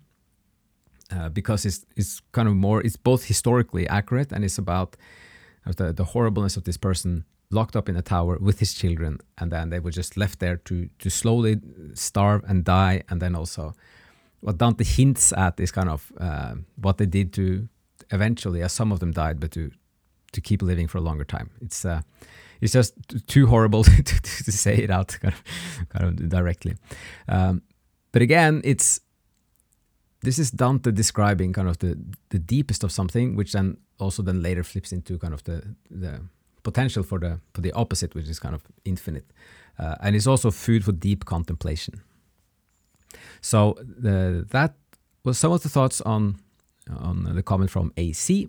uh, 1.10 1.28
because 1.28 1.64
it's 1.64 1.84
it's 1.96 2.20
kind 2.32 2.48
of 2.48 2.54
more 2.54 2.80
it's 2.80 2.96
both 2.96 3.25
historically 3.25 3.88
accurate 3.88 4.32
and 4.32 4.44
it's 4.44 4.58
about 4.58 4.96
the 5.76 5.92
the 5.92 6.04
horribleness 6.04 6.56
of 6.56 6.64
this 6.64 6.76
person 6.76 7.25
locked 7.50 7.76
up 7.76 7.88
in 7.88 7.96
a 7.96 8.02
tower 8.02 8.38
with 8.40 8.58
his 8.58 8.75
children 8.75 9.18
and 9.38 9.52
then 9.52 9.70
they 9.70 9.78
were 9.78 9.90
just 9.90 10.16
left 10.16 10.38
there 10.38 10.56
to 10.56 10.88
to 10.98 11.10
slowly 11.10 11.60
starve 11.94 12.42
and 12.48 12.64
die. 12.64 13.02
And 13.08 13.20
then 13.20 13.34
also 13.34 13.75
what 14.40 14.58
Dante 14.58 14.84
hints 14.84 15.32
at 15.32 15.60
is 15.60 15.70
kind 15.70 15.88
of 15.88 16.12
uh, 16.18 16.54
what 16.76 16.98
they 16.98 17.06
did 17.06 17.32
to 17.34 17.68
eventually 18.10 18.62
as 18.62 18.72
some 18.72 18.92
of 18.92 19.00
them 19.00 19.12
died 19.12 19.40
but 19.40 19.50
to 19.52 19.70
to 20.32 20.40
keep 20.40 20.62
living 20.62 20.88
for 20.88 20.98
a 20.98 21.00
longer 21.00 21.25
time. 21.25 21.50
It's 21.60 21.84
uh, 21.84 22.02
it's 22.60 22.72
just 22.72 22.94
too 23.26 23.46
horrible 23.46 23.84
to, 23.84 24.02
to, 24.02 24.44
to, 24.44 24.52
say 24.52 24.76
it 24.76 24.90
out 24.90 25.18
kind 25.20 25.34
of, 25.34 25.88
kind 25.88 26.04
of 26.04 26.28
directly. 26.28 26.76
Um, 27.28 27.62
but 28.12 28.22
again 28.22 28.60
it's 28.64 29.00
this 30.26 30.38
is 30.38 30.50
Dante 30.50 30.90
describing 30.90 31.52
kind 31.52 31.68
of 31.68 31.78
the 31.78 31.97
the 32.28 32.38
deepest 32.38 32.85
of 32.85 32.90
something, 32.90 33.37
which 33.37 33.52
then 33.52 33.76
also 33.99 34.23
then 34.23 34.42
later 34.42 34.64
flips 34.64 34.92
into 34.92 35.18
kind 35.18 35.35
of 35.35 35.42
the 35.45 35.62
the 35.90 36.21
potential 36.62 37.02
for 37.04 37.18
the 37.21 37.38
for 37.54 37.62
the 37.62 37.73
opposite, 37.73 38.14
which 38.14 38.28
is 38.28 38.40
kind 38.40 38.54
of 38.54 38.62
infinite, 38.85 39.25
uh, 39.78 39.95
and 40.00 40.16
it's 40.16 40.26
also 40.26 40.50
food 40.50 40.85
for 40.85 40.92
deep 40.92 41.25
contemplation. 41.25 42.02
So 43.40 43.76
the, 44.02 44.45
that 44.50 44.75
was 45.25 45.38
some 45.38 45.52
of 45.52 45.62
the 45.62 45.68
thoughts 45.68 46.00
on 46.00 46.37
on 46.90 47.35
the 47.37 47.42
comment 47.42 47.71
from 47.71 47.92
AC, 47.97 48.49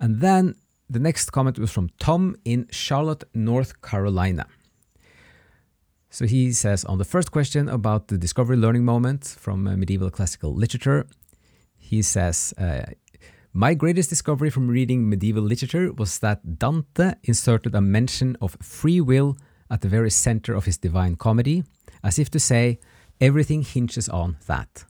and 0.00 0.20
then 0.20 0.54
the 0.90 0.98
next 0.98 1.30
comment 1.30 1.58
was 1.58 1.70
from 1.70 1.88
Tom 1.98 2.36
in 2.44 2.66
Charlotte, 2.70 3.24
North 3.34 3.72
Carolina. 3.82 4.46
So 6.14 6.26
he 6.26 6.52
says 6.52 6.84
on 6.84 6.98
the 6.98 7.04
first 7.04 7.32
question 7.32 7.68
about 7.68 8.06
the 8.06 8.16
discovery 8.16 8.56
learning 8.56 8.84
moment 8.84 9.24
from 9.24 9.66
uh, 9.66 9.76
medieval 9.76 10.10
classical 10.10 10.54
literature, 10.54 11.08
he 11.76 12.02
says, 12.02 12.54
uh, 12.56 12.82
My 13.52 13.74
greatest 13.74 14.10
discovery 14.10 14.48
from 14.48 14.68
reading 14.68 15.10
medieval 15.10 15.42
literature 15.42 15.92
was 15.92 16.20
that 16.20 16.60
Dante 16.60 17.14
inserted 17.24 17.74
a 17.74 17.80
mention 17.80 18.36
of 18.40 18.56
free 18.62 19.00
will 19.00 19.36
at 19.68 19.80
the 19.80 19.88
very 19.88 20.08
center 20.08 20.54
of 20.54 20.66
his 20.66 20.76
Divine 20.76 21.16
Comedy, 21.16 21.64
as 22.04 22.20
if 22.20 22.30
to 22.30 22.38
say, 22.38 22.78
everything 23.20 23.62
hinges 23.62 24.08
on 24.08 24.36
that. 24.46 24.84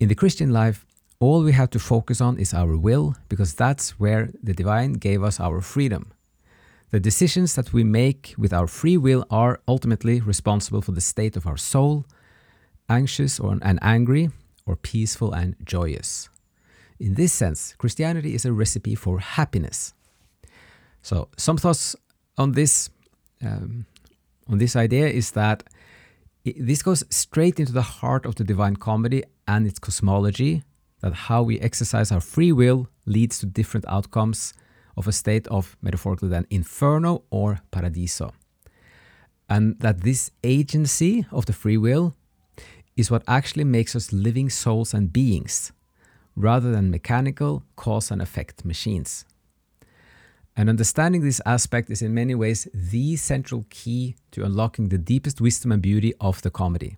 In 0.00 0.08
the 0.08 0.16
Christian 0.16 0.52
life, 0.52 0.84
all 1.20 1.44
we 1.44 1.52
have 1.52 1.70
to 1.70 1.78
focus 1.78 2.20
on 2.20 2.40
is 2.40 2.52
our 2.52 2.76
will, 2.76 3.14
because 3.28 3.54
that's 3.54 4.00
where 4.00 4.30
the 4.42 4.52
divine 4.52 4.94
gave 4.94 5.22
us 5.22 5.38
our 5.38 5.60
freedom. 5.60 6.10
The 6.90 7.00
decisions 7.00 7.54
that 7.54 7.72
we 7.74 7.84
make 7.84 8.34
with 8.38 8.52
our 8.52 8.66
free 8.66 8.96
will 8.96 9.26
are 9.30 9.60
ultimately 9.68 10.20
responsible 10.20 10.80
for 10.80 10.92
the 10.92 11.02
state 11.02 11.36
of 11.36 11.46
our 11.46 11.58
soul, 11.58 12.06
anxious 12.88 13.38
or, 13.38 13.58
and 13.60 13.78
angry, 13.82 14.30
or 14.64 14.74
peaceful 14.76 15.32
and 15.34 15.54
joyous. 15.64 16.30
In 16.98 17.14
this 17.14 17.32
sense, 17.32 17.74
Christianity 17.76 18.34
is 18.34 18.46
a 18.46 18.52
recipe 18.52 18.94
for 18.94 19.20
happiness. 19.20 19.92
So, 21.02 21.28
some 21.36 21.58
thoughts 21.58 21.94
on 22.38 22.52
this 22.52 22.90
um, 23.44 23.86
on 24.48 24.58
this 24.58 24.74
idea 24.74 25.08
is 25.08 25.32
that 25.32 25.62
it, 26.44 26.56
this 26.58 26.82
goes 26.82 27.04
straight 27.10 27.60
into 27.60 27.72
the 27.72 27.82
heart 27.82 28.26
of 28.26 28.34
the 28.36 28.44
Divine 28.44 28.76
Comedy 28.76 29.22
and 29.46 29.66
its 29.66 29.78
cosmology. 29.78 30.62
That 31.00 31.14
how 31.14 31.44
we 31.44 31.60
exercise 31.60 32.10
our 32.10 32.20
free 32.20 32.50
will 32.50 32.88
leads 33.06 33.38
to 33.38 33.46
different 33.46 33.86
outcomes 33.88 34.54
of 34.98 35.06
a 35.06 35.12
state 35.12 35.46
of, 35.46 35.76
metaphorically 35.80 36.28
then, 36.28 36.44
inferno 36.50 37.22
or 37.30 37.60
paradiso. 37.70 38.32
And 39.48 39.78
that 39.78 40.02
this 40.02 40.32
agency 40.42 41.24
of 41.30 41.46
the 41.46 41.52
free 41.52 41.78
will 41.78 42.14
is 42.96 43.10
what 43.10 43.22
actually 43.28 43.64
makes 43.64 43.94
us 43.94 44.12
living 44.12 44.50
souls 44.50 44.92
and 44.92 45.12
beings, 45.12 45.72
rather 46.34 46.72
than 46.72 46.90
mechanical 46.90 47.62
cause 47.76 48.10
and 48.10 48.20
effect 48.20 48.64
machines. 48.64 49.24
And 50.56 50.68
understanding 50.68 51.22
this 51.22 51.40
aspect 51.46 51.88
is 51.88 52.02
in 52.02 52.12
many 52.12 52.34
ways 52.34 52.66
the 52.74 53.14
central 53.14 53.64
key 53.70 54.16
to 54.32 54.44
unlocking 54.44 54.88
the 54.88 54.98
deepest 54.98 55.40
wisdom 55.40 55.70
and 55.70 55.80
beauty 55.80 56.12
of 56.20 56.42
the 56.42 56.50
comedy. 56.50 56.96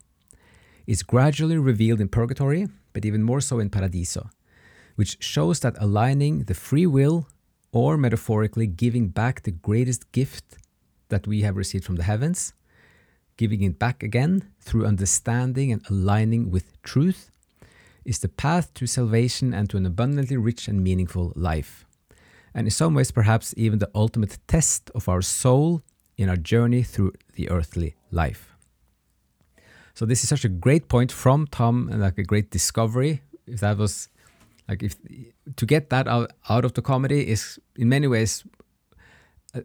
It's 0.86 1.02
gradually 1.02 1.58
revealed 1.58 2.00
in 2.00 2.08
Purgatory, 2.08 2.66
but 2.94 3.04
even 3.04 3.22
more 3.22 3.42
so 3.42 3.60
in 3.60 3.68
Paradiso, 3.68 4.30
which 4.96 5.18
shows 5.20 5.60
that 5.60 5.76
aligning 5.78 6.44
the 6.44 6.54
free 6.54 6.86
will 6.86 7.28
or 7.72 7.96
metaphorically 7.96 8.66
giving 8.66 9.08
back 9.08 9.42
the 9.42 9.50
greatest 9.50 10.10
gift 10.12 10.58
that 11.08 11.26
we 11.26 11.42
have 11.42 11.56
received 11.56 11.84
from 11.84 11.96
the 11.96 12.02
heavens, 12.02 12.52
giving 13.36 13.62
it 13.62 13.78
back 13.78 14.02
again 14.02 14.50
through 14.60 14.86
understanding 14.86 15.72
and 15.72 15.82
aligning 15.88 16.50
with 16.50 16.80
truth, 16.82 17.30
is 18.04 18.18
the 18.18 18.28
path 18.28 18.72
to 18.74 18.86
salvation 18.86 19.54
and 19.54 19.68
to 19.70 19.76
an 19.76 19.86
abundantly 19.86 20.36
rich 20.36 20.68
and 20.68 20.82
meaningful 20.82 21.32
life. 21.36 21.84
And 22.54 22.66
in 22.66 22.70
some 22.70 22.94
ways, 22.94 23.10
perhaps 23.10 23.54
even 23.56 23.78
the 23.78 23.90
ultimate 23.94 24.38
test 24.48 24.90
of 24.94 25.08
our 25.08 25.22
soul 25.22 25.82
in 26.18 26.28
our 26.28 26.36
journey 26.36 26.82
through 26.82 27.12
the 27.34 27.48
earthly 27.48 27.94
life. 28.10 28.56
So, 29.94 30.06
this 30.06 30.22
is 30.22 30.28
such 30.28 30.44
a 30.44 30.48
great 30.48 30.88
point 30.88 31.12
from 31.12 31.46
Tom 31.46 31.88
and 31.90 32.00
like 32.00 32.18
a 32.18 32.24
great 32.24 32.50
discovery. 32.50 33.22
If 33.46 33.60
that 33.60 33.78
was 33.78 34.08
like 34.70 34.84
if 34.84 34.96
to 35.56 35.66
get 35.66 35.90
that 35.90 36.06
out, 36.06 36.32
out 36.48 36.64
of 36.64 36.74
the 36.74 36.82
comedy 36.82 37.28
is 37.28 37.58
in 37.76 37.88
many 37.88 38.06
ways 38.06 38.44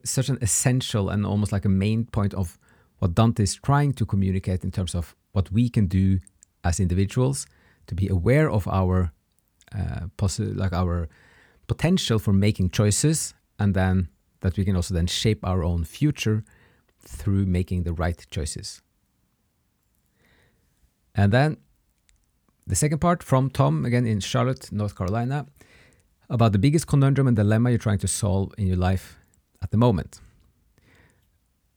such 0.03 0.29
an 0.29 0.39
essential 0.41 1.09
and 1.09 1.25
almost 1.25 1.51
like 1.51 1.63
a 1.63 1.69
main 1.69 2.05
point 2.05 2.33
of 2.33 2.57
what 2.97 3.13
Dante 3.13 3.43
is 3.43 3.55
trying 3.55 3.93
to 3.93 4.05
communicate 4.05 4.63
in 4.63 4.71
terms 4.71 4.95
of 4.95 5.15
what 5.33 5.51
we 5.51 5.69
can 5.69 5.85
do 5.85 6.19
as 6.63 6.79
individuals 6.79 7.45
to 7.85 7.93
be 7.93 8.07
aware 8.07 8.49
of 8.49 8.67
our 8.67 9.11
uh, 9.75 10.07
possi- 10.17 10.57
like 10.57 10.73
our 10.73 11.07
potential 11.67 12.17
for 12.17 12.33
making 12.33 12.71
choices, 12.71 13.33
and 13.59 13.75
then 13.75 14.07
that 14.41 14.57
we 14.57 14.65
can 14.65 14.75
also 14.75 14.93
then 14.93 15.07
shape 15.07 15.39
our 15.43 15.63
own 15.63 15.83
future 15.83 16.43
through 16.99 17.45
making 17.45 17.83
the 17.83 17.93
right 17.93 18.25
choices. 18.31 18.81
And 21.13 21.31
then 21.31 21.57
the 22.67 22.75
second 22.75 22.99
part 22.99 23.21
from 23.21 23.49
Tom, 23.49 23.85
again 23.85 24.05
in 24.07 24.19
Charlotte, 24.19 24.71
North 24.71 24.97
Carolina, 24.97 25.45
about 26.29 26.51
the 26.51 26.59
biggest 26.59 26.87
conundrum 26.87 27.27
and 27.27 27.35
dilemma 27.35 27.69
you're 27.69 27.79
trying 27.79 27.99
to 27.99 28.07
solve 28.07 28.53
in 28.57 28.65
your 28.65 28.77
life 28.77 29.19
at 29.61 29.71
the 29.71 29.77
moment. 29.77 30.19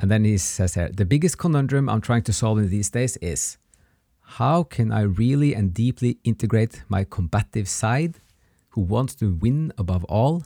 And 0.01 0.11
then 0.11 0.25
he 0.25 0.39
says 0.39 0.75
here 0.75 0.89
the 0.89 1.05
biggest 1.05 1.39
conundrum 1.39 1.89
I'm 1.89 2.01
trying 2.01 2.23
to 2.23 2.33
solve 2.33 2.59
in 2.59 2.71
these 2.71 2.91
days 2.91 3.17
is 3.19 3.59
how 4.23 4.63
can 4.63 4.93
I 4.93 5.03
really 5.03 5.55
and 5.55 5.75
deeply 5.75 6.19
integrate 6.25 6.83
my 6.89 7.05
combative 7.05 7.69
side, 7.69 8.17
who 8.71 8.83
wants 8.83 9.15
to 9.17 9.35
win 9.35 9.73
above 9.77 10.05
all, 10.05 10.45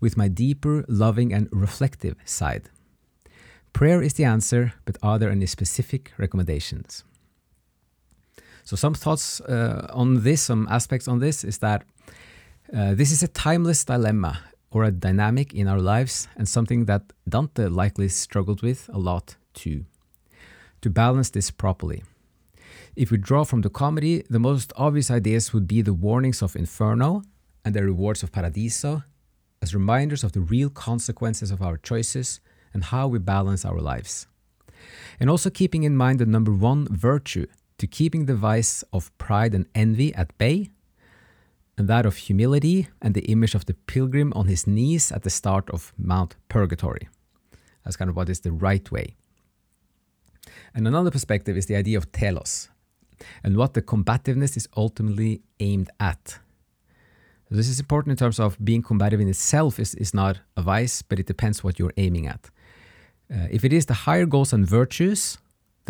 with 0.00 0.16
my 0.16 0.28
deeper, 0.28 0.84
loving, 0.88 1.32
and 1.32 1.48
reflective 1.52 2.16
side? 2.24 2.70
Prayer 3.72 4.02
is 4.02 4.14
the 4.14 4.24
answer, 4.24 4.72
but 4.84 4.96
are 5.02 5.18
there 5.18 5.30
any 5.30 5.46
specific 5.46 6.12
recommendations? 6.18 7.04
So, 8.64 8.76
some 8.76 8.94
thoughts 8.94 9.40
uh, 9.40 9.88
on 9.92 10.22
this, 10.22 10.42
some 10.42 10.68
aspects 10.70 11.08
on 11.08 11.18
this 11.18 11.44
is 11.44 11.58
that 11.58 11.84
uh, 12.72 12.94
this 12.94 13.10
is 13.10 13.22
a 13.22 13.28
timeless 13.28 13.84
dilemma 13.84 14.40
or 14.70 14.84
a 14.84 14.90
dynamic 14.90 15.52
in 15.52 15.66
our 15.66 15.80
lives 15.80 16.28
and 16.36 16.48
something 16.48 16.84
that 16.84 17.12
Dante 17.28 17.66
likely 17.66 18.08
struggled 18.08 18.62
with 18.62 18.88
a 18.92 18.98
lot 18.98 19.36
too. 19.54 19.84
To 20.82 20.90
balance 20.90 21.30
this 21.30 21.50
properly. 21.50 22.02
If 22.96 23.10
we 23.10 23.18
draw 23.18 23.44
from 23.44 23.62
the 23.62 23.70
comedy, 23.70 24.24
the 24.30 24.38
most 24.38 24.72
obvious 24.76 25.10
ideas 25.10 25.52
would 25.52 25.66
be 25.66 25.82
the 25.82 25.92
warnings 25.92 26.42
of 26.42 26.56
Inferno 26.56 27.22
and 27.64 27.74
the 27.74 27.82
rewards 27.82 28.22
of 28.22 28.32
Paradiso 28.32 29.02
as 29.62 29.74
reminders 29.74 30.24
of 30.24 30.32
the 30.32 30.40
real 30.40 30.70
consequences 30.70 31.50
of 31.50 31.60
our 31.60 31.76
choices 31.76 32.40
and 32.72 32.84
how 32.84 33.08
we 33.08 33.18
balance 33.18 33.64
our 33.64 33.80
lives. 33.80 34.26
And 35.18 35.28
also 35.28 35.50
keeping 35.50 35.82
in 35.82 35.96
mind 35.96 36.18
the 36.18 36.26
number 36.26 36.52
one 36.52 36.86
virtue 36.88 37.46
to 37.80 37.86
keeping 37.86 38.26
the 38.26 38.34
vice 38.34 38.84
of 38.92 39.10
pride 39.16 39.54
and 39.54 39.66
envy 39.74 40.14
at 40.14 40.36
bay 40.36 40.68
and 41.78 41.88
that 41.88 42.04
of 42.04 42.16
humility 42.16 42.88
and 43.00 43.14
the 43.14 43.24
image 43.32 43.54
of 43.54 43.64
the 43.64 43.72
pilgrim 43.72 44.34
on 44.36 44.48
his 44.48 44.66
knees 44.66 45.10
at 45.10 45.22
the 45.22 45.30
start 45.30 45.70
of 45.70 45.94
Mount 45.96 46.36
Purgatory. 46.50 47.08
That's 47.82 47.96
kind 47.96 48.10
of 48.10 48.16
what 48.16 48.28
is 48.28 48.40
the 48.40 48.52
right 48.52 48.92
way. 48.92 49.16
And 50.74 50.86
another 50.86 51.10
perspective 51.10 51.56
is 51.56 51.66
the 51.66 51.76
idea 51.76 51.96
of 51.96 52.12
telos 52.12 52.68
and 53.42 53.56
what 53.56 53.72
the 53.72 53.80
combativeness 53.80 54.58
is 54.58 54.68
ultimately 54.76 55.40
aimed 55.58 55.88
at. 55.98 56.38
This 57.50 57.66
is 57.66 57.80
important 57.80 58.12
in 58.12 58.18
terms 58.18 58.38
of 58.38 58.62
being 58.62 58.82
combative 58.82 59.20
in 59.20 59.28
itself 59.28 59.80
is, 59.80 59.94
is 59.94 60.12
not 60.12 60.40
a 60.54 60.60
vice, 60.62 61.00
but 61.00 61.18
it 61.18 61.26
depends 61.26 61.64
what 61.64 61.78
you're 61.78 61.94
aiming 61.96 62.26
at. 62.26 62.50
Uh, 63.32 63.48
if 63.50 63.64
it 63.64 63.72
is 63.72 63.86
the 63.86 63.94
higher 63.94 64.26
goals 64.26 64.52
and 64.52 64.66
virtues, 64.66 65.38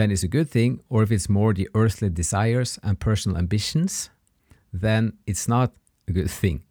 then 0.00 0.10
it's 0.10 0.22
a 0.22 0.28
good 0.28 0.48
thing, 0.48 0.80
or 0.88 1.02
if 1.02 1.12
it's 1.12 1.28
more 1.28 1.52
the 1.52 1.68
earthly 1.74 2.08
desires 2.08 2.78
and 2.82 2.98
personal 2.98 3.36
ambitions, 3.36 4.10
then 4.72 5.12
it's 5.26 5.46
not 5.46 5.74
a 6.08 6.12
good 6.12 6.30
thing. 6.30 6.62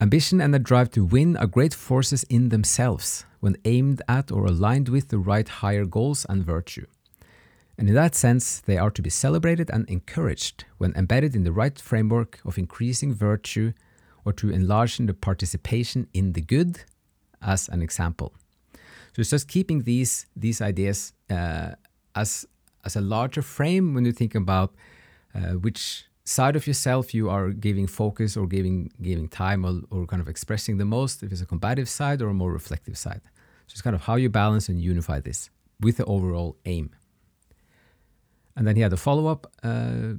Ambition 0.00 0.40
and 0.40 0.54
the 0.54 0.58
drive 0.58 0.90
to 0.90 1.04
win 1.04 1.36
are 1.36 1.46
great 1.46 1.74
forces 1.74 2.24
in 2.24 2.50
themselves 2.50 3.24
when 3.40 3.56
aimed 3.64 4.02
at 4.08 4.30
or 4.30 4.46
aligned 4.46 4.88
with 4.88 5.08
the 5.08 5.18
right 5.18 5.48
higher 5.48 5.84
goals 5.84 6.26
and 6.28 6.44
virtue. 6.44 6.86
And 7.76 7.88
in 7.88 7.94
that 7.94 8.14
sense, 8.14 8.60
they 8.60 8.76
are 8.76 8.90
to 8.90 9.02
be 9.02 9.10
celebrated 9.10 9.70
and 9.70 9.88
encouraged 9.88 10.64
when 10.78 10.92
embedded 10.94 11.34
in 11.34 11.44
the 11.44 11.52
right 11.52 11.78
framework 11.78 12.40
of 12.44 12.58
increasing 12.58 13.14
virtue 13.14 13.72
or 14.24 14.32
to 14.34 14.50
enlarging 14.50 15.06
the 15.06 15.14
participation 15.14 16.08
in 16.12 16.32
the 16.32 16.40
good, 16.40 16.80
as 17.40 17.68
an 17.68 17.82
example. 17.82 18.32
So 19.14 19.20
it's 19.20 19.30
just 19.30 19.48
keeping 19.48 19.82
these 19.82 20.26
these 20.36 20.60
ideas 20.60 21.12
uh, 21.30 21.72
as 22.18 22.46
as 22.84 22.96
a 22.96 23.00
larger 23.00 23.42
frame 23.42 23.86
when 23.94 24.04
you 24.04 24.12
think 24.12 24.34
about 24.34 24.70
uh, 25.34 25.54
which 25.64 25.82
side 26.24 26.56
of 26.56 26.66
yourself 26.66 27.14
you 27.14 27.30
are 27.30 27.50
giving 27.66 27.86
focus 27.86 28.36
or 28.36 28.46
giving 28.46 28.76
giving 29.08 29.28
time 29.28 29.60
or, 29.68 29.74
or 29.90 30.06
kind 30.06 30.22
of 30.24 30.28
expressing 30.28 30.78
the 30.78 30.84
most 30.96 31.22
if 31.22 31.28
it's 31.32 31.44
a 31.46 31.50
combative 31.54 31.88
side 31.88 32.18
or 32.22 32.28
a 32.28 32.34
more 32.42 32.52
reflective 32.52 32.96
side. 32.96 33.22
So 33.66 33.72
it's 33.74 33.82
kind 33.82 33.96
of 33.96 34.02
how 34.02 34.16
you 34.16 34.30
balance 34.30 34.68
and 34.70 34.80
unify 34.92 35.20
this 35.20 35.50
with 35.80 35.96
the 35.96 36.04
overall 36.04 36.56
aim. 36.64 36.90
And 38.56 38.66
then 38.66 38.76
he 38.76 38.82
had 38.82 38.92
a 38.92 38.96
follow-up 38.96 39.46
uh, 39.62 40.14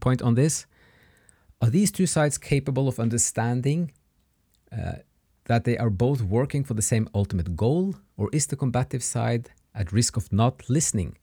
point 0.00 0.20
on 0.22 0.34
this. 0.34 0.66
Are 1.62 1.70
these 1.70 1.92
two 1.92 2.06
sides 2.06 2.36
capable 2.38 2.88
of 2.88 2.98
understanding 2.98 3.92
uh, 4.72 4.96
that 5.44 5.64
they 5.64 5.76
are 5.78 5.90
both 5.90 6.20
working 6.22 6.64
for 6.64 6.74
the 6.74 6.82
same 6.92 7.08
ultimate 7.14 7.54
goal 7.54 7.94
or 8.16 8.28
is 8.32 8.46
the 8.46 8.56
combative 8.56 9.02
side 9.02 9.50
at 9.74 9.92
risk 9.92 10.16
of 10.16 10.32
not 10.32 10.68
listening 10.68 11.16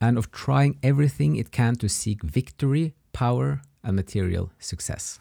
and 0.00 0.16
of 0.16 0.30
trying 0.30 0.78
everything 0.82 1.36
it 1.36 1.50
can 1.50 1.74
to 1.76 1.88
seek 1.88 2.22
victory 2.22 2.94
power 3.12 3.60
and 3.82 3.96
material 3.96 4.50
success. 4.58 5.20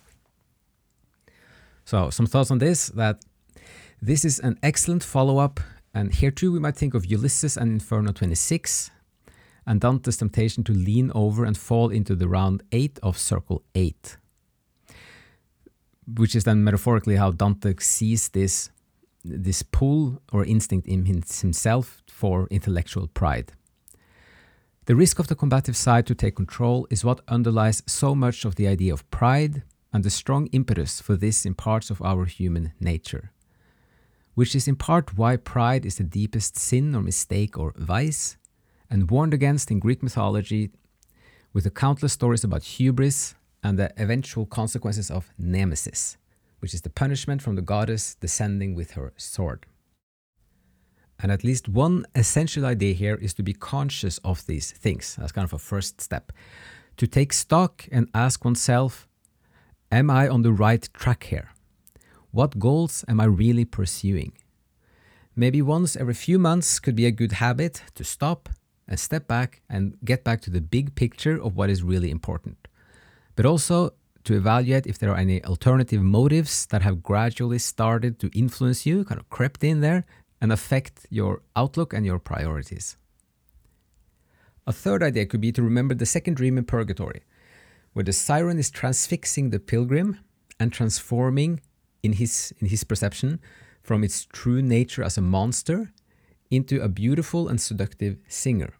So, 1.86 2.10
some 2.10 2.28
thoughts 2.28 2.52
on 2.52 2.58
this 2.60 2.88
that 2.90 3.24
this 4.02 4.26
is 4.26 4.40
an 4.40 4.60
excellent 4.62 5.04
follow 5.04 5.38
up, 5.40 5.60
and 5.94 6.14
here 6.14 6.32
too 6.32 6.52
we 6.52 6.60
might 6.60 6.76
think 6.76 6.94
of 6.94 7.06
Ulysses 7.06 7.58
and 7.58 7.72
Inferno 7.72 8.12
26, 8.12 8.92
and 9.66 9.82
Dante's 9.82 10.18
temptation 10.18 10.64
to 10.66 10.74
lean 10.74 11.12
over 11.16 11.44
and 11.44 11.58
fall 11.58 11.90
into 11.90 12.16
the 12.16 12.28
round 12.28 12.62
8 12.72 13.00
of 13.02 13.18
Circle 13.18 13.64
8, 13.74 14.18
which 16.16 16.36
is 16.36 16.44
then 16.44 16.64
metaphorically 16.64 17.16
how 17.16 17.32
Dante 17.32 17.74
sees 17.80 18.30
this, 18.30 18.70
this 19.24 19.64
pull 19.64 20.22
or 20.32 20.46
instinct 20.46 20.88
in 20.88 21.06
himself 21.06 22.02
for 22.08 22.48
intellectual 22.50 23.08
pride. 23.08 23.54
The 24.86 24.96
risk 24.96 25.20
of 25.20 25.28
the 25.28 25.36
combative 25.36 25.76
side 25.76 26.06
to 26.08 26.16
take 26.16 26.36
control 26.36 26.88
is 26.90 27.04
what 27.04 27.22
underlies 27.28 27.84
so 27.86 28.16
much 28.16 28.46
of 28.46 28.56
the 28.56 28.68
idea 28.68 28.94
of 28.94 29.10
pride 29.12 29.64
and 29.92 30.04
the 30.04 30.10
strong 30.10 30.48
impetus 30.48 31.02
for 31.02 31.16
this 31.16 31.46
in 31.46 31.56
parts 31.56 31.90
of 31.90 32.02
our 32.02 32.26
human 32.26 32.72
nature. 32.80 33.32
Which 34.36 34.56
is 34.56 34.68
in 34.68 34.76
part 34.76 35.18
why 35.18 35.36
pride 35.36 35.86
is 35.86 35.96
the 35.96 36.04
deepest 36.04 36.58
sin 36.58 36.96
or 36.96 37.02
mistake 37.02 37.58
or 37.58 37.74
vice, 37.76 38.38
and 38.90 39.12
warned 39.12 39.34
against 39.34 39.72
in 39.72 39.80
Greek 39.80 40.02
mythology 40.02 40.72
with 41.52 41.64
the 41.64 41.72
countless 41.72 42.14
stories 42.14 42.44
about 42.44 42.64
hubris 42.64 43.36
and 43.64 43.78
the 43.78 43.92
eventual 44.02 44.46
consequences 44.46 45.12
of 45.12 45.34
nemesis, 45.38 46.18
which 46.60 46.74
is 46.74 46.82
the 46.82 46.90
punishment 46.90 47.42
from 47.42 47.56
the 47.56 47.62
goddess 47.62 48.16
descending 48.16 48.76
with 48.76 48.92
her 48.92 49.14
sword. 49.18 49.66
And 51.20 51.32
at 51.32 51.44
least 51.44 51.68
one 51.68 52.06
essential 52.16 52.66
idea 52.66 52.94
here 52.94 53.16
is 53.16 53.34
to 53.36 53.44
be 53.44 53.54
conscious 53.54 54.20
of 54.20 54.46
these 54.46 54.72
things. 54.72 55.16
That's 55.18 55.32
kind 55.32 55.46
of 55.46 55.54
a 55.54 55.60
first 55.60 56.00
step. 56.00 56.32
To 56.98 57.08
take 57.08 57.34
stock 57.34 57.88
and 57.92 58.10
ask 58.14 58.44
oneself 58.46 59.08
Am 59.90 60.10
I 60.10 60.28
on 60.28 60.42
the 60.42 60.52
right 60.52 60.88
track 60.94 61.24
here? 61.24 61.54
What 62.32 62.60
goals 62.60 63.06
am 63.08 63.22
I 63.22 63.26
really 63.26 63.64
pursuing? 63.64 64.34
Maybe 65.34 65.62
once 65.62 65.96
every 65.96 66.14
few 66.14 66.38
months 66.38 66.80
could 66.80 66.96
be 66.96 67.06
a 67.06 67.12
good 67.12 67.34
habit 67.34 67.84
to 67.96 68.04
stop 68.04 68.50
and 68.88 69.00
step 69.00 69.28
back 69.28 69.62
and 69.70 69.98
get 70.04 70.24
back 70.24 70.42
to 70.42 70.50
the 70.50 70.62
big 70.62 70.96
picture 70.96 71.42
of 71.42 71.56
what 71.56 71.70
is 71.70 71.84
really 71.84 72.12
important. 72.12 72.68
But 73.36 73.46
also 73.46 73.94
to 74.28 74.36
evaluate 74.36 74.86
if 74.86 75.00
there 75.00 75.12
are 75.12 75.18
any 75.18 75.42
alternative 75.46 76.02
motives 76.02 76.66
that 76.66 76.82
have 76.82 77.02
gradually 77.02 77.58
started 77.58 78.20
to 78.20 78.30
influence 78.38 78.86
you, 78.86 79.06
kind 79.06 79.22
of 79.22 79.30
crept 79.30 79.64
in 79.64 79.80
there, 79.80 80.06
and 80.42 80.52
affect 80.52 81.08
your 81.10 81.42
outlook 81.56 81.94
and 81.94 82.06
your 82.06 82.20
priorities. 82.20 82.98
A 84.68 84.74
third 84.74 85.02
idea 85.02 85.26
could 85.26 85.40
be 85.40 85.54
to 85.54 85.64
remember 85.64 85.96
the 85.96 86.06
second 86.06 86.34
dream 86.36 86.58
in 86.58 86.66
Purgatory, 86.66 87.22
where 87.94 88.04
the 88.04 88.12
siren 88.12 88.60
is 88.60 88.70
transfixing 88.70 89.50
the 89.50 89.60
pilgrim 89.60 90.20
and 90.60 90.74
transforming, 90.74 91.62
in 92.04 92.14
his, 92.14 92.54
in 92.60 92.68
his 92.68 92.84
perception, 92.84 93.40
from 93.82 94.04
its 94.04 94.26
true 94.26 94.62
nature 94.62 95.04
as 95.04 95.18
a 95.18 95.22
monster 95.22 95.94
into 96.52 96.82
a 96.82 96.90
beautiful 96.90 97.48
and 97.48 97.62
seductive 97.62 98.18
singer. 98.28 98.74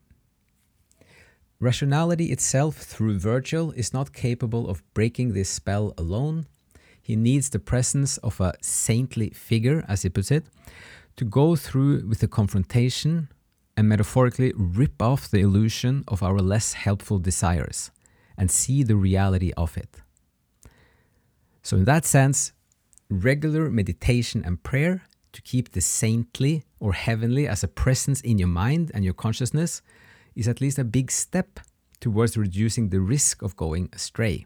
Rationality 1.60 2.26
itself, 2.26 2.78
through 2.78 3.18
Virgil, 3.18 3.72
is 3.72 3.92
not 3.92 4.14
capable 4.14 4.70
of 4.70 4.84
breaking 4.94 5.34
this 5.34 5.50
spell 5.50 5.92
alone. 5.98 6.46
He 7.02 7.16
needs 7.16 7.50
the 7.50 7.60
presence 7.60 8.18
of 8.18 8.40
a 8.40 8.54
saintly 8.62 9.32
figure, 9.32 9.84
as 9.88 10.04
he 10.04 10.10
puts 10.10 10.30
it, 10.30 10.46
to 11.16 11.26
go 11.26 11.56
through 11.56 12.08
with 12.08 12.20
the 12.20 12.28
confrontation 12.28 13.30
and 13.76 13.90
metaphorically 13.90 14.54
rip 14.56 15.02
off 15.02 15.32
the 15.32 15.40
illusion 15.40 16.04
of 16.08 16.22
our 16.22 16.38
less 16.38 16.74
helpful 16.74 17.18
desires 17.18 17.90
and 18.38 18.52
see 18.52 18.84
the 18.84 18.96
reality 18.96 19.52
of 19.58 19.78
it. 19.78 20.02
So, 21.64 21.78
in 21.78 21.86
that 21.86 22.06
sense, 22.06 22.54
regular 23.10 23.72
meditation 23.72 24.44
and 24.46 24.62
prayer 24.62 25.02
to 25.34 25.42
keep 25.42 25.72
the 25.72 25.82
saintly 25.82 26.66
or 26.80 26.94
heavenly 26.94 27.48
as 27.48 27.64
a 27.64 27.68
presence 27.68 28.22
in 28.22 28.38
your 28.38 28.48
mind 28.48 28.92
and 28.94 29.04
your 29.04 29.16
consciousness 29.16 29.82
is 30.38 30.48
at 30.48 30.62
least 30.62 30.80
a 30.80 30.84
big 30.84 31.12
step 31.12 31.60
towards 32.00 32.38
reducing 32.38 32.90
the 32.90 33.02
risk 33.02 33.42
of 33.42 33.56
going 33.56 33.90
astray. 33.92 34.46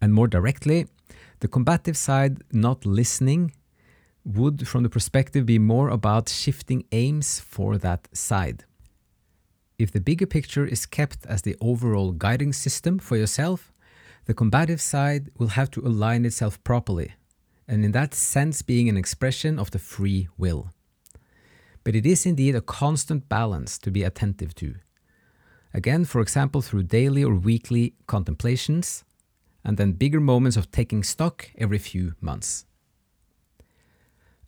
And 0.00 0.14
more 0.14 0.28
directly, 0.28 0.86
the 1.40 1.48
combative 1.48 1.96
side 1.96 2.42
not 2.52 2.86
listening 2.86 3.52
would, 4.24 4.68
from 4.68 4.84
the 4.84 4.88
perspective, 4.88 5.44
be 5.44 5.58
more 5.58 5.88
about 5.88 6.28
shifting 6.28 6.84
aims 6.92 7.40
for 7.40 7.76
that 7.78 8.08
side. 8.16 8.64
If 9.78 9.90
the 9.90 10.00
bigger 10.00 10.26
picture 10.26 10.64
is 10.64 10.86
kept 10.86 11.26
as 11.26 11.42
the 11.42 11.56
overall 11.60 12.12
guiding 12.12 12.52
system 12.52 13.00
for 13.00 13.16
yourself, 13.16 13.72
the 14.26 14.34
combative 14.34 14.80
side 14.80 15.30
will 15.38 15.48
have 15.48 15.70
to 15.72 15.80
align 15.80 16.24
itself 16.24 16.62
properly, 16.62 17.14
and 17.66 17.84
in 17.84 17.90
that 17.92 18.14
sense, 18.14 18.62
being 18.62 18.88
an 18.88 18.96
expression 18.96 19.58
of 19.58 19.72
the 19.72 19.80
free 19.80 20.28
will. 20.38 20.70
But 21.84 21.96
it 21.96 22.06
is 22.06 22.26
indeed 22.26 22.54
a 22.54 22.60
constant 22.60 23.28
balance 23.28 23.78
to 23.78 23.90
be 23.90 24.02
attentive 24.02 24.54
to. 24.56 24.74
Again, 25.74 26.04
for 26.04 26.20
example, 26.20 26.62
through 26.62 26.84
daily 26.84 27.24
or 27.24 27.34
weekly 27.34 27.94
contemplations, 28.06 29.04
and 29.64 29.76
then 29.76 29.92
bigger 29.92 30.20
moments 30.20 30.56
of 30.56 30.70
taking 30.70 31.02
stock 31.02 31.50
every 31.56 31.78
few 31.78 32.14
months. 32.20 32.66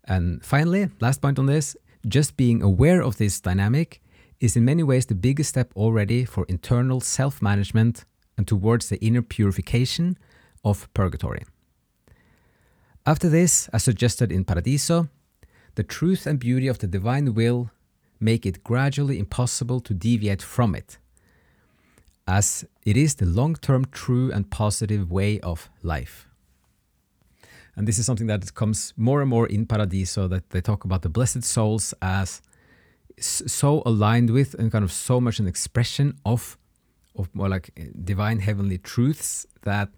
And 0.05 0.45
finally, 0.45 0.91
last 1.01 1.23
point 1.23 1.39
on 1.39 1.47
this 1.47 1.77
just 2.07 2.37
being 2.37 2.63
aware 2.63 3.03
of 3.03 3.17
this 3.17 3.41
dynamic 3.41 4.03
is 4.41 4.57
in 4.57 4.65
many 4.65 4.83
ways 4.83 5.07
the 5.07 5.15
biggest 5.15 5.51
step 5.51 5.73
already 5.75 6.25
for 6.25 6.45
internal 6.49 7.01
self 7.01 7.41
management 7.41 8.05
and 8.37 8.47
towards 8.47 8.89
the 8.89 9.03
inner 9.03 9.23
purification 9.23 10.19
of 10.65 10.93
purgatory. 10.93 11.45
After 13.07 13.29
this, 13.29 13.69
as 13.69 13.85
suggested 13.85 14.33
in 14.33 14.45
Paradiso, 14.45 15.09
the 15.75 15.83
truth 15.83 16.27
and 16.27 16.39
beauty 16.39 16.69
of 16.69 16.79
the 16.79 16.87
divine 16.87 17.35
will 17.35 17.71
make 18.21 18.47
it 18.47 18.65
gradually 18.65 19.19
impossible 19.19 19.81
to 19.81 19.95
deviate 19.95 20.43
from 20.43 20.75
it, 20.75 20.99
as 22.27 22.65
it 22.85 22.97
is 22.97 23.17
the 23.17 23.27
long 23.27 23.55
term 23.57 23.85
true 23.87 24.31
and 24.33 24.51
positive 24.51 25.11
way 25.11 25.41
of 25.41 25.69
life. 25.83 26.29
And 27.77 27.89
this 27.89 27.99
is 27.99 28.07
something 28.07 28.29
that 28.29 28.55
comes 28.55 28.95
more 28.97 29.21
and 29.21 29.29
more 29.29 29.47
in 29.47 29.67
Paradiso 29.67 30.29
that 30.29 30.51
they 30.51 30.61
talk 30.61 30.85
about 30.85 31.03
the 31.03 31.09
blessed 31.09 31.43
souls 31.43 31.93
as 32.01 32.41
so 33.19 33.83
aligned 33.85 34.31
with 34.31 34.55
and 34.55 34.71
kind 34.71 34.85
of 34.85 34.93
so 34.93 35.21
much 35.21 35.39
an 35.39 35.47
expression 35.47 36.19
of 36.25 36.59
of 37.17 37.33
more 37.33 37.49
like 37.49 37.71
eh, 37.77 37.87
divine 38.03 38.41
heavenly 38.41 38.79
truths 38.79 39.47
that 39.63 39.89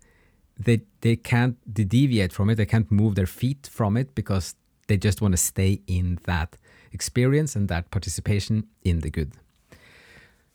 they 0.59 0.83
they 1.01 1.17
can't 1.17 1.57
deviate 1.73 2.33
from 2.33 2.51
it 2.51 2.57
they 2.57 2.67
can't 2.67 2.91
move 2.91 3.15
their 3.15 3.27
feet 3.27 3.69
from 3.73 3.97
it 3.97 4.15
because 4.15 4.55
they 4.87 4.97
just 4.97 5.21
want 5.21 5.33
to 5.33 5.39
stay 5.39 5.81
in 5.87 6.19
that 6.25 6.57
experience 6.93 7.57
and 7.57 7.69
that 7.69 7.91
participation 7.91 8.67
in 8.83 9.01
the 9.01 9.11
good 9.11 9.33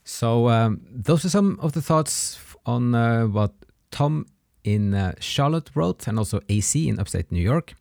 so 0.03 0.49
um, 0.49 0.81
those 0.89 1.23
are 1.25 1.29
some 1.29 1.59
of 1.61 1.73
the 1.73 1.81
thoughts 1.81 2.39
on 2.65 2.95
uh, 2.95 3.25
what 3.25 3.53
tom 3.91 4.25
in 4.63 4.93
uh, 4.93 5.13
charlotte 5.19 5.69
wrote 5.75 6.07
and 6.07 6.17
also 6.17 6.39
ac 6.49 6.87
in 6.87 6.99
upstate 6.99 7.31
new 7.31 7.41
york 7.41 7.73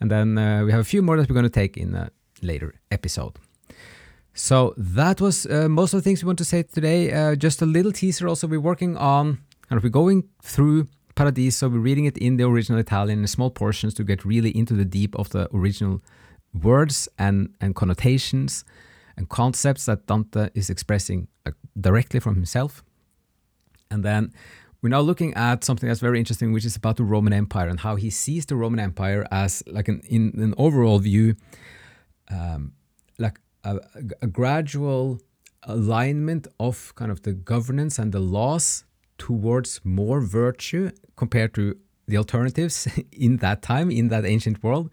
and 0.00 0.10
then 0.10 0.38
uh, 0.38 0.62
we 0.64 0.70
have 0.70 0.80
a 0.80 0.84
few 0.84 1.02
more 1.02 1.16
that 1.16 1.28
we're 1.28 1.34
going 1.34 1.44
to 1.44 1.60
take 1.60 1.76
in 1.76 1.94
a 1.94 2.10
later 2.42 2.74
episode 2.90 3.38
so 4.38 4.72
that 4.76 5.20
was 5.20 5.46
uh, 5.46 5.68
most 5.68 5.92
of 5.92 5.98
the 5.98 6.02
things 6.02 6.22
we 6.22 6.28
want 6.28 6.38
to 6.38 6.44
say 6.44 6.62
today. 6.62 7.12
Uh, 7.12 7.34
just 7.34 7.60
a 7.60 7.66
little 7.66 7.90
teaser. 7.90 8.28
Also, 8.28 8.46
we're 8.46 8.60
working 8.60 8.96
on, 8.96 9.38
and 9.68 9.82
we're 9.82 9.88
going 9.88 10.28
through 10.40 10.86
Paradiso. 11.18 11.68
We're 11.68 11.80
reading 11.80 12.04
it 12.04 12.16
in 12.16 12.36
the 12.36 12.44
original 12.44 12.78
Italian 12.78 13.18
in 13.18 13.26
small 13.26 13.50
portions 13.50 13.92
to 13.94 14.04
get 14.04 14.24
really 14.24 14.56
into 14.56 14.74
the 14.74 14.84
deep 14.84 15.16
of 15.18 15.30
the 15.30 15.48
original 15.52 16.00
words 16.62 17.08
and 17.18 17.48
and 17.60 17.74
connotations 17.74 18.64
and 19.16 19.28
concepts 19.28 19.86
that 19.86 20.06
Dante 20.06 20.50
is 20.54 20.70
expressing 20.70 21.26
uh, 21.44 21.50
directly 21.80 22.20
from 22.20 22.36
himself. 22.36 22.84
And 23.90 24.04
then 24.04 24.32
we're 24.80 24.90
now 24.90 25.00
looking 25.00 25.34
at 25.34 25.64
something 25.64 25.88
that's 25.88 25.98
very 25.98 26.20
interesting, 26.20 26.52
which 26.52 26.64
is 26.64 26.76
about 26.76 26.96
the 26.98 27.04
Roman 27.04 27.32
Empire 27.32 27.68
and 27.68 27.80
how 27.80 27.96
he 27.96 28.10
sees 28.10 28.46
the 28.46 28.54
Roman 28.54 28.78
Empire 28.78 29.26
as 29.32 29.64
like 29.66 29.88
an 29.88 30.00
in 30.08 30.32
an 30.36 30.54
overall 30.56 31.00
view. 31.00 31.34
Um, 32.30 32.74
like 33.18 33.40
a, 33.64 33.80
a 34.22 34.28
gradual 34.28 35.18
alignment 35.64 36.46
of 36.60 36.94
kind 36.94 37.10
of 37.10 37.22
the 37.22 37.32
governance 37.32 37.98
and 37.98 38.12
the 38.12 38.20
laws 38.20 38.84
towards 39.18 39.80
more 39.84 40.20
virtue 40.20 40.92
compared 41.18 41.52
to 41.54 41.76
the 42.06 42.16
alternatives 42.16 42.88
in 43.12 43.36
that 43.38 43.60
time 43.60 43.90
in 43.90 44.08
that 44.08 44.24
ancient 44.24 44.62
world. 44.62 44.90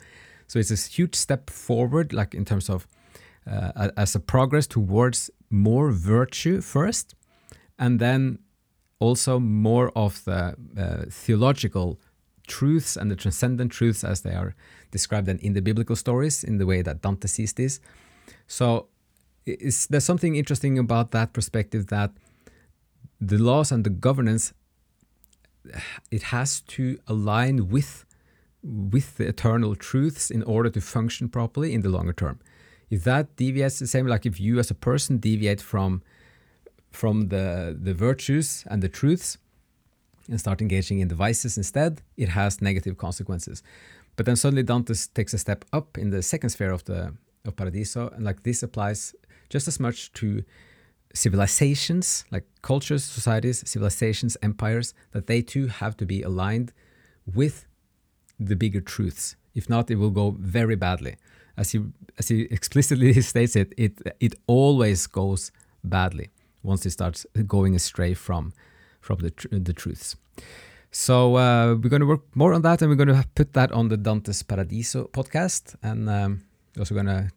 So 0.47 0.59
it's 0.59 0.71
a 0.71 0.89
huge 0.89 1.15
step 1.15 1.49
forward 1.49 2.11
like 2.11 2.35
in 2.35 2.45
terms 2.45 2.69
of 2.69 2.85
uh, 3.49 3.89
as 3.95 4.15
a 4.15 4.19
progress 4.19 4.67
towards 4.67 5.29
more 5.49 5.91
virtue 5.91 6.61
first 6.61 7.15
and 7.79 7.99
then 7.99 8.39
also 8.99 9.39
more 9.39 9.91
of 9.95 10.23
the 10.25 10.55
uh, 10.77 11.05
theological 11.09 11.99
truths 12.47 12.95
and 12.95 13.09
the 13.11 13.15
transcendent 13.15 13.71
truths 13.71 14.03
as 14.03 14.21
they 14.21 14.33
are 14.33 14.55
described 14.91 15.27
in 15.27 15.53
the 15.53 15.61
biblical 15.61 15.95
stories 15.95 16.43
in 16.43 16.57
the 16.57 16.65
way 16.65 16.81
that 16.81 17.01
Dante 17.01 17.27
sees 17.27 17.53
this. 17.53 17.79
So 18.47 18.87
there's 19.45 20.03
something 20.03 20.35
interesting 20.35 20.79
about 20.79 21.11
that 21.11 21.33
perspective 21.33 21.87
that 21.87 22.11
the 23.19 23.37
laws 23.37 23.71
and 23.71 23.83
the 23.83 23.89
governance 23.89 24.53
it 26.11 26.23
has 26.23 26.61
to 26.61 26.97
align 27.07 27.69
with 27.69 28.05
with 28.63 29.17
the 29.17 29.27
eternal 29.27 29.75
truths 29.75 30.31
in 30.31 30.41
order 30.43 30.69
to 30.71 30.81
function 30.81 31.29
properly 31.29 31.71
in 31.73 31.81
the 31.81 31.89
longer 31.89 32.13
term. 32.13 32.39
If 32.89 33.03
that 33.03 33.35
deviates 33.35 33.77
the 33.79 33.87
same 33.87 34.07
like 34.07 34.25
if 34.25 34.39
you 34.39 34.59
as 34.59 34.71
a 34.71 34.75
person 34.75 35.17
deviate 35.17 35.61
from 35.61 36.01
from 36.91 37.29
the 37.29 37.77
the 37.79 37.93
virtues 37.93 38.63
and 38.69 38.81
the 38.81 38.89
truths 38.89 39.37
and 40.29 40.39
start 40.39 40.61
engaging 40.61 40.99
in 40.99 41.07
the 41.07 41.15
vices 41.15 41.57
instead, 41.57 42.01
it 42.17 42.29
has 42.29 42.61
negative 42.61 42.97
consequences. 42.97 43.61
But 44.15 44.25
then 44.25 44.35
suddenly 44.35 44.63
Dante 44.63 44.93
takes 45.13 45.33
a 45.33 45.37
step 45.37 45.65
up 45.73 45.97
in 45.97 46.09
the 46.09 46.21
second 46.21 46.49
sphere 46.49 46.71
of 46.71 46.83
the 46.85 47.13
of 47.45 47.55
Paradiso. 47.55 48.09
And 48.09 48.23
like 48.23 48.43
this 48.43 48.63
applies 48.63 49.13
just 49.49 49.67
as 49.67 49.79
much 49.79 50.11
to 50.13 50.43
civilizations, 51.15 52.25
like 52.31 52.45
cultures, 52.61 53.03
societies, 53.03 53.63
civilizations, 53.65 54.37
empires, 54.43 54.93
that 55.11 55.27
they 55.27 55.41
too 55.41 55.67
have 55.67 55.97
to 55.97 56.05
be 56.05 56.21
aligned 56.21 56.73
with 57.33 57.65
the 58.39 58.55
bigger 58.55 58.81
truths. 58.81 59.35
If 59.55 59.69
not, 59.69 59.89
it 59.89 59.95
will 59.95 60.11
go 60.11 60.35
very 60.37 60.75
badly. 60.75 61.15
As 61.57 61.71
he 61.71 61.81
as 62.19 62.27
he 62.27 62.41
explicitly 62.51 63.13
states 63.33 63.55
it, 63.55 63.73
it 63.77 64.01
it 64.19 64.35
always 64.45 65.07
goes 65.07 65.51
badly 65.83 66.29
once 66.63 66.85
it 66.85 66.91
starts 66.91 67.25
going 67.47 67.75
astray 67.75 68.13
from 68.13 68.53
from 68.99 69.19
the 69.19 69.31
tr- 69.31 69.47
the 69.51 69.73
truths. 69.73 70.17
So 70.91 71.35
uh, 71.35 71.75
we're 71.75 71.89
going 71.89 72.01
to 72.01 72.05
work 72.05 72.23
more 72.35 72.53
on 72.53 72.61
that, 72.61 72.81
and 72.81 72.89
we're 72.89 72.95
going 72.95 73.15
to 73.21 73.27
put 73.35 73.53
that 73.53 73.71
on 73.71 73.89
the 73.89 73.97
Dante's 73.97 74.43
Paradiso 74.43 75.09
podcast, 75.11 75.75
and 75.83 76.09
um, 76.09 76.43
also 76.77 76.93
going 76.93 77.07
to 77.07 77.29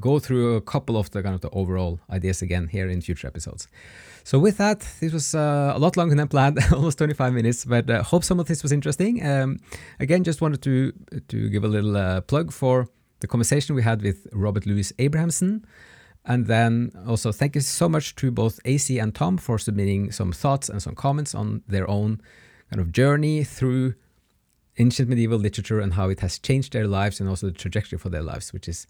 go 0.00 0.18
through 0.18 0.56
a 0.56 0.60
couple 0.60 0.96
of 0.96 1.10
the 1.10 1.22
kind 1.22 1.34
of 1.34 1.40
the 1.40 1.50
overall 1.50 2.00
ideas 2.10 2.42
again 2.42 2.68
here 2.68 2.88
in 2.88 3.00
future 3.00 3.26
episodes. 3.26 3.68
So 4.24 4.38
with 4.38 4.56
that, 4.58 4.80
this 5.00 5.12
was 5.12 5.34
uh, 5.34 5.72
a 5.74 5.78
lot 5.78 5.96
longer 5.96 6.14
than 6.16 6.28
planned, 6.28 6.58
almost 6.72 6.98
25 6.98 7.32
minutes, 7.32 7.64
but 7.64 7.88
uh, 7.88 8.02
hope 8.02 8.24
some 8.24 8.40
of 8.40 8.46
this 8.48 8.62
was 8.62 8.72
interesting. 8.72 9.24
Um, 9.24 9.58
again, 10.00 10.24
just 10.24 10.40
wanted 10.40 10.62
to 10.62 10.92
to 11.28 11.48
give 11.48 11.64
a 11.64 11.68
little 11.68 11.96
uh, 11.96 12.20
plug 12.22 12.52
for 12.52 12.88
the 13.20 13.26
conversation 13.26 13.74
we 13.74 13.82
had 13.82 14.02
with 14.02 14.26
Robert 14.32 14.66
Louis 14.66 14.92
Abrahamson. 14.98 15.64
And 16.24 16.46
then 16.46 16.90
also 17.06 17.30
thank 17.30 17.54
you 17.54 17.60
so 17.60 17.88
much 17.88 18.16
to 18.16 18.30
both 18.32 18.58
AC 18.64 18.98
and 18.98 19.14
Tom 19.14 19.38
for 19.38 19.58
submitting 19.58 20.10
some 20.10 20.32
thoughts 20.32 20.68
and 20.68 20.82
some 20.82 20.96
comments 20.96 21.34
on 21.34 21.62
their 21.68 21.88
own 21.88 22.20
kind 22.70 22.80
of 22.80 22.90
journey 22.90 23.44
through 23.44 23.94
ancient 24.78 25.08
medieval 25.08 25.38
literature 25.38 25.80
and 25.80 25.94
how 25.94 26.08
it 26.08 26.20
has 26.20 26.38
changed 26.38 26.72
their 26.72 26.86
lives 26.86 27.20
and 27.20 27.28
also 27.28 27.46
the 27.46 27.52
trajectory 27.52 27.98
for 27.98 28.10
their 28.10 28.22
lives, 28.22 28.52
which 28.52 28.68
is 28.68 28.86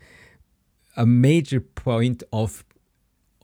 a 0.96 1.06
major 1.06 1.60
point 1.60 2.22
of 2.32 2.64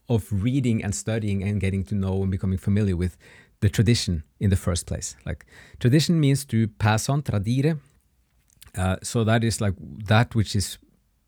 of 0.09 0.29
reading 0.31 0.83
and 0.83 0.95
studying 0.95 1.43
and 1.43 1.61
getting 1.61 1.85
to 1.85 1.95
know 1.95 2.23
and 2.23 2.31
becoming 2.31 2.59
familiar 2.59 2.97
with 2.97 3.17
the 3.61 3.69
tradition 3.69 4.25
in 4.41 4.51
the 4.51 4.57
first 4.57 4.87
place. 4.87 5.17
Like 5.25 5.47
tradition 5.79 6.21
means 6.21 6.45
to 6.47 6.69
pass 6.69 7.09
on, 7.09 7.23
tradire. 7.23 7.79
Uh, 8.77 8.97
so 9.03 9.25
that 9.25 9.45
is 9.45 9.61
like 9.61 9.75
that 10.07 10.35
which 10.35 10.57
is 10.57 10.79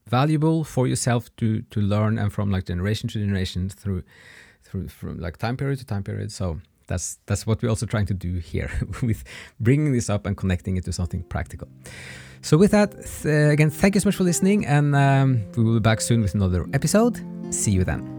valuable 0.09 0.65
for 0.65 0.87
yourself 0.87 1.35
to 1.37 1.63
to 1.71 1.81
learn 1.81 2.19
and 2.19 2.33
from 2.33 2.51
like 2.51 2.67
generation 2.67 3.09
to 3.09 3.19
generation 3.19 3.69
through 3.69 4.03
through 4.63 4.89
from 4.89 5.19
like 5.19 5.37
time 5.37 5.57
period 5.57 5.79
to 5.79 5.87
time 5.87 6.03
period. 6.03 6.33
So 6.33 6.61
that's 6.87 7.19
that's 7.27 7.47
what 7.47 7.63
we're 7.63 7.69
also 7.69 7.87
trying 7.87 8.07
to 8.07 8.15
do 8.15 8.35
here 8.39 8.71
with 9.03 9.25
bringing 9.61 9.93
this 9.93 10.11
up 10.11 10.27
and 10.27 10.37
connecting 10.37 10.77
it 10.77 10.85
to 10.85 10.93
something 10.93 11.23
practical. 11.25 11.69
So 12.43 12.59
with 12.59 12.73
that, 12.73 12.93
th- 12.93 13.53
again, 13.53 13.71
thank 13.71 13.95
you 13.95 14.01
so 14.01 14.09
much 14.09 14.17
for 14.17 14.25
listening, 14.25 14.67
and 14.67 14.95
um, 14.95 15.45
we 15.57 15.65
will 15.65 15.75
be 15.75 15.81
back 15.81 16.01
soon 16.01 16.21
with 16.21 16.35
another 16.35 16.67
episode. 16.75 17.21
See 17.51 17.71
you 17.71 17.85
then. 17.85 18.14